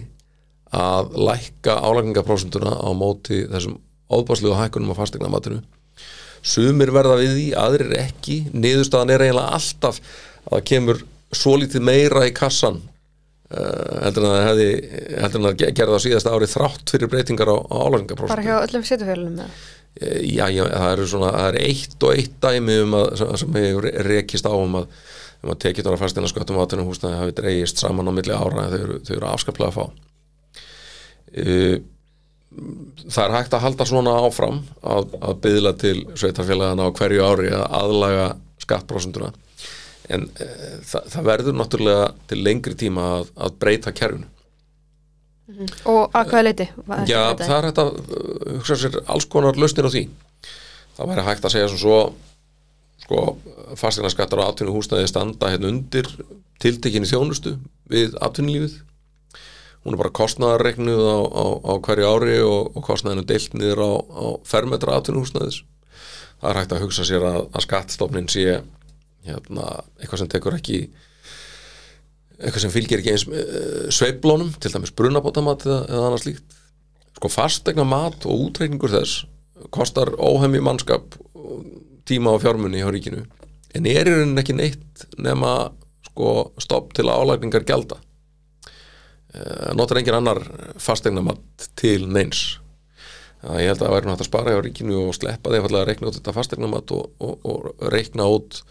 að 0.74 1.14
lækka 1.30 1.76
álagningarprósentuna 1.86 2.74
á 2.82 2.90
móti 2.98 3.44
þessum 3.50 3.78
óbáslegu 4.10 4.58
hækkunum 4.58 4.90
á 4.94 4.98
fastegnamatinu 4.98 5.62
sumir 6.42 6.90
verða 6.96 7.18
við 7.20 7.34
því, 7.36 7.48
aðrir 7.60 7.94
ekki. 8.00 8.38
Niðurstaðan 8.56 9.12
er 9.14 9.24
eiginlega 9.28 9.54
alltaf 9.60 10.00
að 10.00 10.54
það 10.56 10.64
kemur 10.72 11.02
svo 11.36 11.56
lítið 11.60 11.84
meira 11.84 12.26
í 12.26 12.34
kassan 12.34 12.80
heldur 13.50 14.26
en 14.26 14.30
að 14.30 14.36
það 14.38 14.48
hefði 14.50 14.68
heldur 15.24 15.40
en 15.42 15.50
að 15.50 15.58
ge- 15.64 15.72
gerði 15.80 15.92
það 15.94 15.98
á 15.98 16.06
síðasta 16.06 16.34
ári 16.38 16.50
þrátt 16.54 16.92
fyrir 16.94 17.10
breytingar 17.10 17.50
á, 17.50 17.58
á 17.58 17.76
álagningarprósentu 17.90 18.36
Bara 18.36 18.46
hjá 18.46 18.58
öllum 18.68 18.88
setjafélunum 18.92 19.38
með 19.42 19.68
Eh, 20.00 20.20
Já, 20.38 20.46
já, 20.54 20.62
það 20.70 20.92
eru 20.94 21.06
svona, 21.10 21.30
það 21.34 21.48
er 21.50 21.56
eitt 21.66 22.04
og 22.06 22.12
eitt 22.14 22.36
dæmi 22.46 22.76
um 22.84 22.92
að, 22.94 23.08
sem- 23.42 23.56
hefur 23.58 23.88
re- 23.88 24.04
rekist 24.06 24.46
á 24.46 24.54
um 24.54 24.76
að, 24.78 24.86
um 25.44 25.50
að 25.52 25.58
tekið 25.66 25.90
ára 25.90 25.98
fastina 26.00 26.30
sköttum 26.30 26.60
átunum 26.62 26.86
húsnaði 26.88 27.18
hafi 27.18 27.34
dreigist 27.40 27.82
saman 27.82 28.08
á 28.08 28.14
milli 28.14 28.36
ára 28.38 28.68
en 28.68 28.70
þau 28.76 28.78
eru, 28.86 29.00
eru 29.18 29.28
afskaplega 29.32 29.72
að 29.74 29.80
fá. 29.80 29.86
Uh, 31.34 31.82
það 33.10 33.24
er 33.26 33.36
hægt 33.40 33.54
að 33.58 33.66
halda 33.66 33.86
svona 33.90 34.14
áfram 34.30 34.62
að, 34.82 35.12
að 35.26 35.36
byðla 35.44 35.74
til 35.82 35.98
sveitarfélagana 36.18 36.86
á 36.86 36.96
hverju 36.98 37.26
ári 37.26 37.52
að 37.54 37.66
aðlaga 37.82 38.30
skattprósentuna 38.64 39.34
en 40.16 40.26
uh, 40.30 40.76
það, 40.90 41.08
það 41.14 41.30
verður 41.30 41.58
náttúrulega 41.60 42.10
til 42.30 42.42
lengri 42.46 42.76
tíma 42.80 43.08
að, 43.20 43.32
að 43.38 43.58
breyta 43.62 43.96
kerfinu. 43.96 44.30
Og 45.90 46.14
að 46.14 46.30
hvaða 46.30 46.46
leiti? 46.46 46.68
Já, 47.10 47.22
það 47.40 47.56
er 47.56 47.68
hægt 47.70 47.84
að 47.84 47.94
uh, 48.00 48.58
hugsa 48.60 48.80
sér 48.84 49.00
alls 49.06 49.30
konar 49.30 49.58
lausnir 49.58 49.90
á 49.90 49.94
því. 49.94 50.04
Það 50.98 51.14
væri 51.14 51.26
hægt 51.30 51.48
að 51.48 51.56
segja 51.56 51.72
sem 51.72 51.82
svo 51.82 52.02
sko, 53.06 53.24
fastegnaskattar 53.80 54.42
og 54.44 54.52
atvinnu 54.52 54.76
húsnæði 54.76 55.10
standa 55.10 55.50
hérna 55.54 55.72
undir 55.72 56.10
tiltekinni 56.62 57.10
þjónustu 57.10 57.56
við 57.90 58.18
atvinnulífið. 58.22 58.78
Hún 59.86 59.96
er 59.96 60.02
bara 60.02 60.12
kostnaðarregnuð 60.14 61.06
á, 61.08 61.20
á, 61.24 61.46
á 61.66 61.74
hverju 61.80 62.10
ári 62.12 62.36
og, 62.44 62.74
og 62.76 62.84
kostnaðinu 62.84 63.24
deilt 63.30 63.56
niður 63.56 63.80
á, 63.80 63.92
á 63.96 64.26
fermetra 64.46 64.98
atvinnuhúsnæðis. 65.00 65.62
Það 66.40 66.50
er 66.52 66.60
hægt 66.60 66.76
að 66.76 66.84
hugsa 66.84 67.06
sér 67.08 67.26
að, 67.26 67.40
að 67.56 67.66
skattstofnin 67.66 68.28
sé 68.32 68.60
hérna, 69.30 69.70
eitthvað 70.00 70.24
sem 70.24 70.32
tekur 70.32 70.58
ekki 70.58 70.80
eitthvað 72.40 72.64
sem 72.64 72.74
fylgir 72.74 73.02
ekki 73.02 73.14
eins 73.14 73.26
uh, 73.28 73.90
sveiflónum, 73.94 74.54
til 74.62 74.72
dæmis 74.74 74.94
brunabótamat 74.96 75.66
eða, 75.68 75.82
eða 75.90 76.06
annað 76.08 76.24
slíkt. 76.24 76.60
Sko 77.20 77.32
fastegna 77.34 77.84
mat 77.88 78.24
og 78.30 78.46
útreikningur 78.48 78.94
þess 78.94 79.26
kostar 79.76 80.14
óhemmi 80.16 80.62
mannskap 80.64 81.18
tíma 82.08 82.32
og 82.32 82.44
fjármunni 82.46 82.80
hjá 82.80 82.88
ríkinu 82.94 83.26
en 83.76 83.90
er 83.90 84.08
í 84.08 84.14
rauninni 84.14 84.40
ekki 84.42 84.56
neitt 84.56 85.04
nema 85.20 85.52
sko 86.08 86.54
stopp 86.62 86.94
til 86.98 87.10
að 87.10 87.26
álagningar 87.26 87.68
gjalda. 87.68 88.00
Uh, 89.30 89.76
notar 89.78 90.00
engin 90.00 90.18
annar 90.18 90.40
fastegna 90.82 91.22
mat 91.26 91.70
til 91.78 92.08
neins 92.10 92.56
Það 93.40 93.62
ég 93.64 93.72
held 93.72 93.80
að 93.80 93.86
það 93.86 93.96
væri 93.96 94.10
nátt 94.10 94.22
að 94.22 94.28
spara 94.28 94.54
hjá 94.54 94.62
ríkinu 94.66 95.02
og 95.06 95.16
sleppa 95.16 95.52
því 95.54 95.60
að 95.64 95.88
reikna 95.88 96.10
út 96.10 96.18
þetta 96.20 96.36
fastegna 96.36 96.70
mat 96.70 96.92
og, 96.92 97.12
og, 97.24 97.46
og 97.48 97.92
reikna 97.94 98.28
út 98.28 98.62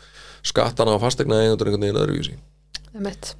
skattana 0.45 0.97
á 0.97 0.99
fastegna 1.01 1.41
eigendur 1.43 1.71
einhvern 1.71 1.87
veginn 1.87 2.01
öðruvísi 2.03 2.37
Einmitt. 2.93 3.35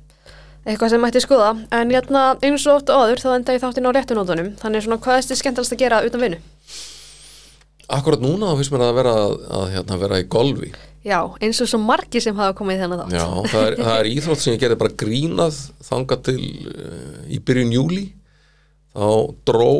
Eitthvað 0.69 0.93
sem 0.93 1.01
mætti 1.01 1.21
skoða, 1.25 1.53
en 1.73 1.93
hérna 1.95 2.23
eins 2.45 2.67
og 2.69 2.81
oft 2.81 2.91
og 2.93 3.05
áður 3.05 3.23
þá 3.23 3.29
enda 3.37 3.55
ég 3.57 3.63
þáttinn 3.63 3.89
á 3.89 3.93
réttunótunum, 3.97 4.51
þannig 4.61 4.85
svona 4.85 4.99
hvað 5.05 5.21
er 5.21 5.29
þið 5.29 5.41
skemmtilegast 5.41 5.77
að 5.77 5.83
gera 5.85 6.01
utan 6.05 6.25
vinnu? 6.25 6.41
Akkurat 7.89 8.21
núna 8.21 8.51
þá 8.51 8.59
finnst 8.59 8.75
mér 8.75 8.85
að 8.85 8.99
vera 8.99 9.15
að, 9.17 9.35
að 9.59 9.67
hérna, 9.77 10.01
vera 10.03 10.21
í 10.21 10.27
golfi 10.29 10.73
Já, 11.07 11.21
eins 11.41 11.61
og 11.63 11.71
svo 11.71 11.79
margi 11.81 12.21
sem 12.21 12.37
hafa 12.37 12.57
komið 12.59 12.83
þennan 12.83 13.05
þátt. 13.05 13.15
Já, 13.17 13.53
það 13.53 13.65
er, 13.65 13.77
það 13.79 13.95
er 13.95 14.09
íþrótt 14.11 14.43
sem 14.43 14.55
ég 14.57 14.63
gerði 14.65 14.79
bara 14.83 14.97
grínað 15.05 15.61
þangað 15.89 16.25
til 16.27 16.43
uh, 16.43 17.21
í 17.31 17.39
byrjun 17.49 17.75
júli 17.77 18.05
þá 18.93 19.09
dró 19.49 19.71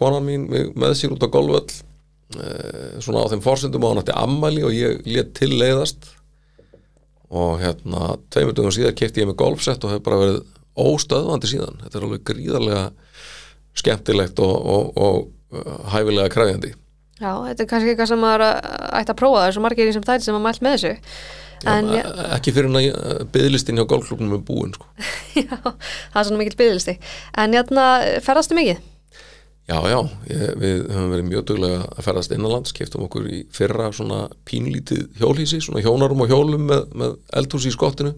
konan 0.00 0.26
mín 0.26 0.48
með 0.50 0.96
sér 0.98 1.14
út 1.14 1.26
á 1.26 1.28
golföll 1.32 1.66
uh, 1.66 2.96
svona 3.02 3.26
á 3.26 3.30
þeim 3.32 3.44
forsendum 3.44 3.86
að 3.86 3.94
hann 3.94 4.02
átti 4.04 4.16
ammæli 4.16 4.64
og 4.66 4.74
ég 4.76 5.04
let 5.08 5.34
til 5.38 5.52
leiðast 5.54 6.10
og 7.30 7.60
hérna 7.62 8.16
tveimur 8.32 8.56
dögum 8.56 8.74
síðar 8.74 8.96
kefti 8.98 9.22
ég 9.22 9.30
með 9.30 9.38
golfsett 9.44 9.84
og 9.86 9.94
hef 9.94 10.04
bara 10.06 10.22
verið 10.24 10.40
óstöðvandi 10.80 11.50
síðan 11.50 11.82
þetta 11.84 11.98
er 11.98 12.06
alveg 12.06 12.26
gríðarlega 12.26 12.84
skemmtilegt 13.80 14.40
og, 14.42 14.54
og, 14.74 14.94
og 14.98 15.20
uh, 15.54 15.76
hæfilega 15.94 16.32
kræfjandi 16.32 16.74
Já, 17.20 17.34
þetta 17.44 17.64
er 17.64 17.68
kannski 17.68 17.92
eitthvað 17.92 18.08
sem 18.08 18.22
maður 18.22 18.42
ætti 18.96 19.12
að 19.12 19.18
prófa, 19.20 19.40
það 19.42 19.46
er 19.50 19.54
svo 19.54 19.62
margir 19.66 19.90
sem 19.92 20.04
þætti 20.06 20.24
sem 20.24 20.36
hafa 20.36 20.44
mælt 20.46 20.62
með 20.64 20.76
þessu. 20.76 20.92
En 21.68 21.90
Já, 21.92 21.98
já, 22.00 22.06
ekki 22.38 22.54
fyrir 22.56 22.76
að 22.78 23.18
byðlistin 23.34 23.76
hjá 23.76 23.84
golfklubnum 23.90 24.38
er 24.38 24.44
búin 24.46 24.72
sko. 24.72 24.86
já, 25.36 25.58
það 25.60 26.16
er 26.22 26.28
svona 26.30 26.40
mikill 26.40 26.56
byggðlisti. 26.62 26.94
En 27.42 27.56
hérna, 27.58 27.84
ferðastu 28.24 28.56
mikið? 28.56 28.80
Já, 29.70 29.78
já, 29.86 29.98
ég, 30.26 30.40
við 30.58 30.80
höfum 30.90 31.12
verið 31.12 31.26
mjög 31.28 31.44
duglega 31.46 31.82
að 31.86 32.06
ferðast 32.08 32.32
innanlands, 32.34 32.72
keftum 32.74 33.04
okkur 33.06 33.28
í 33.30 33.44
fyrra 33.54 33.90
svona 33.94 34.24
pínlítið 34.48 35.04
hjólhísi, 35.20 35.60
svona 35.62 35.82
hjónarum 35.84 36.24
og 36.24 36.32
hjólum 36.32 36.64
með, 36.66 36.88
með 36.98 37.14
eldhúsi 37.38 37.70
í 37.70 37.74
skottinu 37.76 38.16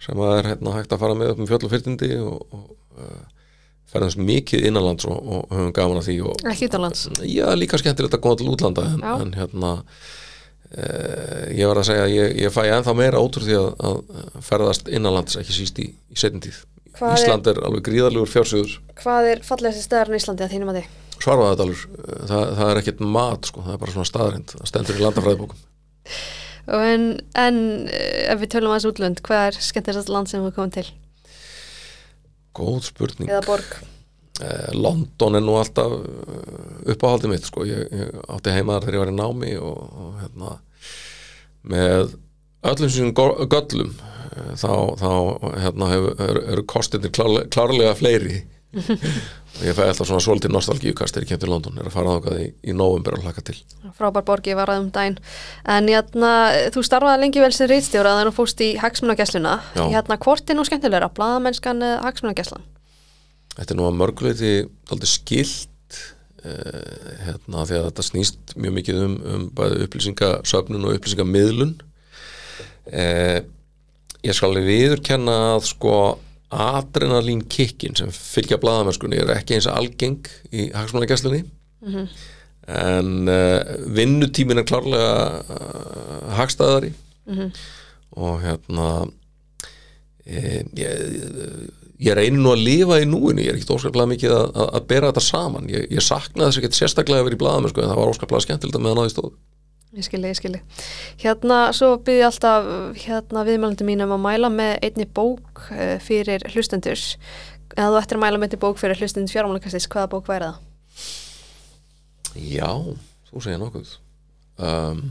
sem 0.00 0.24
að 0.24 0.38
er 0.38 0.50
hérna 0.54 0.74
hægt 0.78 0.94
að 0.94 1.04
fara 1.04 1.18
með 1.18 1.34
upp 1.34 1.44
um 1.44 1.50
fjöll 1.50 1.68
og 1.68 2.48
og, 2.56 2.74
uh, 2.96 3.22
ferðast 3.92 4.20
mikið 4.20 4.66
innanlands 4.70 5.04
og, 5.08 5.20
og 5.20 5.52
höfum 5.52 5.72
gaman 5.76 6.00
að 6.00 6.08
því 6.08 6.18
og 6.30 6.44
Ekki 6.50 6.68
utanlands. 6.70 7.06
já, 7.28 7.46
líka 7.58 7.80
skemmtilegt 7.80 8.16
að 8.16 8.24
koma 8.24 8.40
til 8.40 8.50
útlanda 8.50 8.86
en, 8.88 9.04
en 9.04 9.34
hérna 9.36 9.72
uh, 9.84 11.44
ég 11.52 11.68
var 11.68 11.82
að 11.82 11.90
segja 11.90 12.06
að 12.08 12.14
ég, 12.16 12.38
ég 12.46 12.54
fæ 12.54 12.62
ennþá 12.70 12.96
meira 12.98 13.20
úr 13.20 13.44
því 13.44 13.60
að, 13.60 13.68
að 13.90 14.40
ferðast 14.48 14.88
innanlands 14.88 15.36
ekki 15.40 15.60
síst 15.60 15.84
í, 15.84 15.92
í 15.92 16.16
setjum 16.16 16.42
tíð 16.48 16.64
Hvað 16.94 17.10
er- 17.14 17.18
Ísland 17.24 17.48
er 17.50 17.58
alveg 17.66 17.82
gríðarlegur 17.88 18.30
fjársöður 18.30 18.74
Hvað 19.00 19.30
er 19.32 19.40
fallegasti 19.46 19.82
staðarinn 19.86 20.14
í 20.14 20.20
Íslandi 20.22 20.44
að 20.46 20.52
þínum 20.54 20.70
að 20.72 20.78
þið? 20.80 20.92
Svarfaðadalur, 21.24 21.82
það, 22.28 22.42
það 22.58 22.70
er 22.70 22.78
ekkert 22.82 23.00
mat 23.14 23.48
sko, 23.48 23.62
það 23.64 23.74
er 23.76 23.80
bara 23.84 23.92
svona 23.94 24.08
staðarind, 24.10 24.52
það 24.58 24.68
stendur 24.70 24.98
í 24.98 25.04
landafræðibókum. 25.04 25.60
En, 26.74 27.04
en 27.38 27.58
eh, 27.88 28.32
ef 28.34 28.40
við 28.42 28.50
tölum 28.54 28.72
aðeins 28.74 28.88
útlönd, 28.90 29.22
hvað 29.24 29.46
er 29.50 29.58
skemmtilegast 29.62 30.10
land 30.12 30.30
sem 30.30 30.42
við 30.44 30.54
komum 30.56 30.72
til? 30.74 30.86
Góð 32.54 32.80
spurning. 32.90 33.30
Eða 33.30 33.44
borg? 33.46 33.74
eh, 34.42 34.70
London 34.74 35.38
er 35.38 35.44
nú 35.46 35.54
alltaf 35.60 35.92
eh, 35.94 36.92
uppáhaldið 36.94 37.30
mitt 37.34 37.46
sko, 37.48 37.64
ég, 37.68 37.86
ég 37.94 38.14
átti 38.34 38.54
heima 38.54 38.76
þar 38.78 38.88
þegar 38.88 38.96
ég 38.98 39.04
var 39.04 39.12
í 39.14 39.18
námi 39.18 39.52
og, 39.62 39.82
og 40.04 40.16
hérna 40.22 40.56
með 41.74 42.16
öllum 42.72 43.12
gó- 43.16 43.46
göllum 43.54 43.92
eh, 43.94 44.23
þá, 44.34 44.72
þá 45.00 45.10
hérna 45.62 45.92
eru, 45.94 46.42
eru 46.56 46.66
kostinir 46.70 47.14
klárlega, 47.14 47.50
klárlega 47.54 47.94
fleiri 47.98 48.42
og 48.74 49.62
ég 49.68 49.76
fæ 49.76 49.84
alltaf 49.86 50.08
svona 50.08 50.22
svolítið 50.22 50.52
nostalgíukast 50.54 51.14
þegar 51.14 51.26
ég 51.26 51.30
kem 51.30 51.40
til 51.42 51.50
London, 51.52 51.76
er 51.78 51.88
að 51.88 51.94
fara 51.94 52.16
þákað 52.16 52.40
í, 52.42 52.46
í 52.70 52.74
november 52.76 53.16
og 53.18 53.26
hlaka 53.26 53.44
til 53.46 53.56
Frábær 53.94 54.24
borg, 54.26 54.48
ég 54.50 54.58
var 54.58 54.72
að 54.72 54.82
um 54.82 54.88
daginn. 54.94 55.18
En 55.70 55.90
hérna, 55.90 56.32
þú 56.74 56.82
starfaði 56.86 57.22
lengi 57.22 57.42
vel 57.44 57.52
sem 57.54 57.70
rítstjóra 57.70 58.16
þegar 58.16 58.30
þú 58.30 58.34
fóst 58.40 58.64
í 58.64 58.72
hagsmunagæsluna. 58.82 59.54
Já. 59.76 59.84
Hérna, 59.92 60.18
hvort 60.26 60.50
er 60.50 60.58
nú 60.58 60.66
skemmtilegra, 60.66 61.12
blaðamennskan 61.14 61.84
eða 61.86 62.02
hagsmunagæslan? 62.08 62.66
Þetta 63.54 63.70
er 63.70 63.78
nú 63.78 63.86
að 63.86 63.98
mörguleiti 64.00 64.52
dálítið 64.90 65.12
skilt 65.12 66.00
uh, 66.42 67.10
hérna 67.28 67.66
því 67.68 67.78
að 67.78 67.88
þetta 67.90 68.08
snýst 68.10 68.56
mjög 68.58 68.78
mikið 68.80 69.02
um, 69.04 69.18
um 69.36 69.48
bæði 69.54 69.84
upplýsingasöfnun 69.86 70.88
og 70.88 70.98
upplýsingamiðlun 70.98 71.76
uh, 72.90 73.38
ég 74.24 74.36
skal 74.36 74.54
viðurkenna 74.64 75.34
að 75.54 75.66
sko 75.68 75.96
adrenalín 76.54 77.42
kikkin 77.50 77.96
sem 77.98 78.12
fylgja 78.14 78.60
blaðamennskunni 78.62 79.18
er 79.20 79.32
ekki 79.34 79.56
eins 79.56 79.68
algeng 79.70 80.28
í 80.54 80.68
hagsmannagæslunni 80.74 81.42
en 82.64 83.28
uh, 83.28 83.74
vinnutímin 83.92 84.62
er 84.62 84.68
klárlega 84.68 85.14
uh, 85.42 86.34
hagstæðari. 86.38 86.92
Og 88.14 88.38
hérna 88.44 88.88
e, 90.24 90.62
ég, 90.78 91.00
ég 91.98 92.14
reynir 92.14 92.38
nú 92.38 92.52
að 92.52 92.62
lifa 92.62 93.00
í 93.02 93.08
núinu. 93.08 93.42
Ég 93.42 93.50
er 93.50 93.58
ekkert 93.58 93.74
óskaplega 93.74 94.12
mikið 94.12 94.34
að, 94.36 94.44
að, 94.54 94.68
að 94.78 94.86
bera 94.92 95.10
þetta 95.10 95.24
saman. 95.26 95.66
Ég, 95.72 95.88
ég 95.90 96.04
saknaði 96.04 96.46
þess 96.46 96.60
ekkert 96.62 96.78
sérstaklega 96.78 97.24
að 97.24 97.28
vera 97.28 97.38
í 97.38 97.42
blaðum 97.42 97.72
sko, 97.72 97.82
en 97.82 97.90
það 97.90 98.00
var 98.00 98.12
óskaplega 98.12 98.46
skemmtilegt 98.46 98.78
að 98.78 98.86
meðan 98.86 99.02
á 99.02 99.04
því 99.04 99.14
stóð 99.16 99.32
Ég 99.94 100.02
skilji, 100.02 100.30
ég 100.32 100.38
skilji. 100.38 100.60
Hérna, 101.22 101.58
svo 101.76 101.92
byrði 102.02 102.24
ég 102.24 102.28
alltaf 102.28 102.70
hérna, 102.98 103.44
viðmælandi 103.46 103.86
mínum 103.86 104.14
að 104.16 104.24
mæla 104.24 104.50
með 104.50 104.72
einni 104.88 105.06
bók 105.06 105.66
uh, 105.70 105.96
fyrir 106.02 106.42
hlustendur. 106.50 106.98
Eða 107.76 107.90
þú 107.92 108.00
ættir 108.00 108.18
að 108.18 108.24
mæla 108.24 108.40
með 108.40 108.48
einni 108.48 108.62
bók 108.64 108.80
fyrir 108.80 108.98
hlustendur 108.98 109.36
fjármálakastis, 109.36 109.86
hvaða 109.92 110.10
bók 110.16 110.30
væri 110.30 110.48
það? 110.50 110.62
Já, 112.34 112.70
þú 113.30 113.42
segir 113.44 113.60
nokkuð 113.62 113.92
um, 114.58 115.02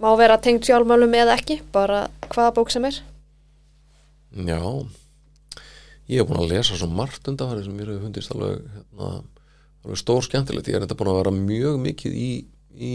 Má 0.00 0.10
vera 0.20 0.36
tengt 0.40 0.68
fjármálum 0.68 1.14
eða 1.16 1.38
ekki, 1.38 1.60
bara 1.72 2.06
hvaða 2.28 2.52
bók 2.58 2.72
sem 2.72 2.84
er? 2.88 3.00
Já 4.36 4.60
Ég 6.10 6.20
hef 6.20 6.26
búin 6.28 6.42
að 6.42 6.52
lesa 6.52 6.76
svo 6.76 6.88
margt 6.90 7.28
undanfæri 7.30 7.64
sem 7.64 7.74
mér 7.76 7.92
hefur 7.92 8.08
fundist 8.08 8.32
alveg, 8.34 8.64
hérna, 8.74 9.10
alveg 9.84 10.00
stór 10.00 10.24
skemmtilegt, 10.26 10.68
ég 10.68 10.76
er 10.76 10.84
þetta 10.84 10.96
búin 10.98 11.12
að 11.12 11.20
vera 11.20 11.34
mjög 11.36 11.76
mikið 11.84 12.16
í, 12.18 12.30
í 12.74 12.94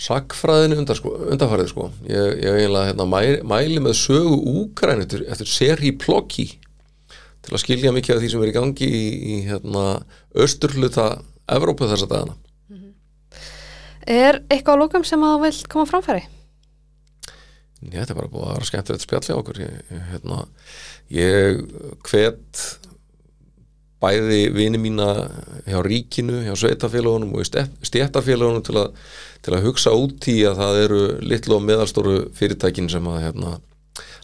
sakfræðinu 0.00 0.96
sko, 0.96 1.12
undanfærið 1.34 1.70
sko. 1.72 1.90
ég, 2.08 2.40
ég 2.40 2.58
eiginlega 2.62 2.90
hérna, 2.90 3.06
mæli, 3.08 3.40
mæli 3.44 3.80
með 3.84 3.98
sögu 4.00 4.38
úgræn 4.62 5.04
eftir, 5.04 5.26
eftir 5.28 5.50
Serhi 5.50 5.92
Plokki 5.92 6.46
til 7.40 7.54
að 7.54 7.62
skilja 7.62 7.92
mikið 7.92 8.16
af 8.16 8.22
því 8.22 8.30
sem 8.32 8.44
er 8.44 8.52
í 8.52 8.56
gangi 8.56 8.88
í, 8.88 9.04
í 9.34 9.40
hérna, 9.48 9.84
austurluta 10.36 11.10
Evrópu 11.50 11.88
þessa 11.90 12.08
dagana 12.08 12.38
Er 14.10 14.40
eitthvað 14.48 14.78
á 14.78 14.80
lókum 14.80 15.04
sem 15.06 15.22
að 15.22 15.34
þú 15.34 15.42
vilt 15.44 15.66
koma 15.70 15.88
framfæri? 15.88 16.22
Já, 17.80 18.00
þetta 18.00 18.12
er 18.12 18.18
bara 18.18 18.30
búið 18.32 18.46
að 18.46 18.54
vera 18.56 18.68
skemmtilegt 18.68 19.04
spjalli 19.04 19.36
á 19.36 19.40
okkur 19.40 19.60
ég, 19.62 19.92
hérna, 20.10 20.38
ég 21.12 21.60
hvet 22.08 22.64
bæði 24.00 24.40
vini 24.54 24.80
mína 24.80 25.08
hjá 25.68 25.80
ríkinu, 25.84 26.40
hjá 26.46 26.54
sveitafélagunum 26.56 27.34
og 27.36 27.44
stjættafélagunum 27.84 28.64
til, 28.64 28.86
til 29.44 29.56
að 29.56 29.66
hugsa 29.68 29.92
út 29.96 30.28
í 30.32 30.38
að 30.48 30.62
það 30.62 30.80
eru 30.84 31.02
litlu 31.32 31.58
og 31.58 31.66
meðalstóru 31.66 32.16
fyrirtækin 32.36 32.88
sem 32.92 33.10
að 33.10 33.26
hérna, 33.26 33.58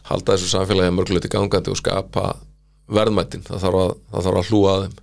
halda 0.09 0.33
þessu 0.33 0.49
samfélagi 0.55 0.95
mörguleiti 0.97 1.31
gangandi 1.31 1.73
og 1.73 1.79
skapa 1.79 2.33
verðmættin 2.87 3.45
það 3.45 3.63
þarf 3.65 3.83
að, 3.83 3.95
það 4.11 4.27
þarf 4.27 4.41
að 4.41 4.51
hlúa 4.51 4.73
að 4.73 4.83
þeim. 4.87 4.99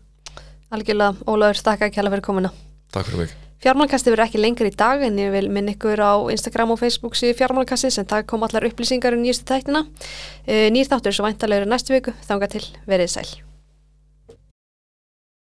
Algjörlega, 0.75 1.31
Ólaður, 1.31 1.61
stakka 1.61 1.89
alveg 1.93 2.17
fyrir 2.17 2.27
komuna. 2.27 2.53
Takk 2.95 3.11
fyrir 3.11 3.23
mig. 3.23 3.41
Fjármálkasti 3.65 4.11
verður 4.13 4.27
ekki 4.27 4.41
lengur 4.43 4.69
í 4.69 4.75
dag 4.77 5.01
en 5.07 5.17
ég 5.23 5.31
vil 5.33 5.47
minn 5.53 5.71
ykkur 5.73 6.03
á 6.03 6.21
Instagram 6.35 6.75
og 6.75 6.83
Facebook 6.83 7.17
síðu 7.17 7.39
fjármálkasti 7.39 7.93
sem 7.95 8.09
það 8.11 8.27
kom 8.29 8.45
allar 8.45 8.67
upplýsingar 8.69 9.17
um 9.17 9.23
nýjustu 9.25 9.47
tæknina. 9.49 9.87
Eh, 10.45 10.69
nýr 10.75 10.91
þáttur 10.91 11.17
svo 11.17 11.25
væntalega 11.25 11.63
eru 11.63 11.73
næstu 11.73 11.97
viku, 11.97 12.13
þánga 12.29 12.51
til 12.59 12.67
verið 12.85 13.13
sæl. 13.15 13.31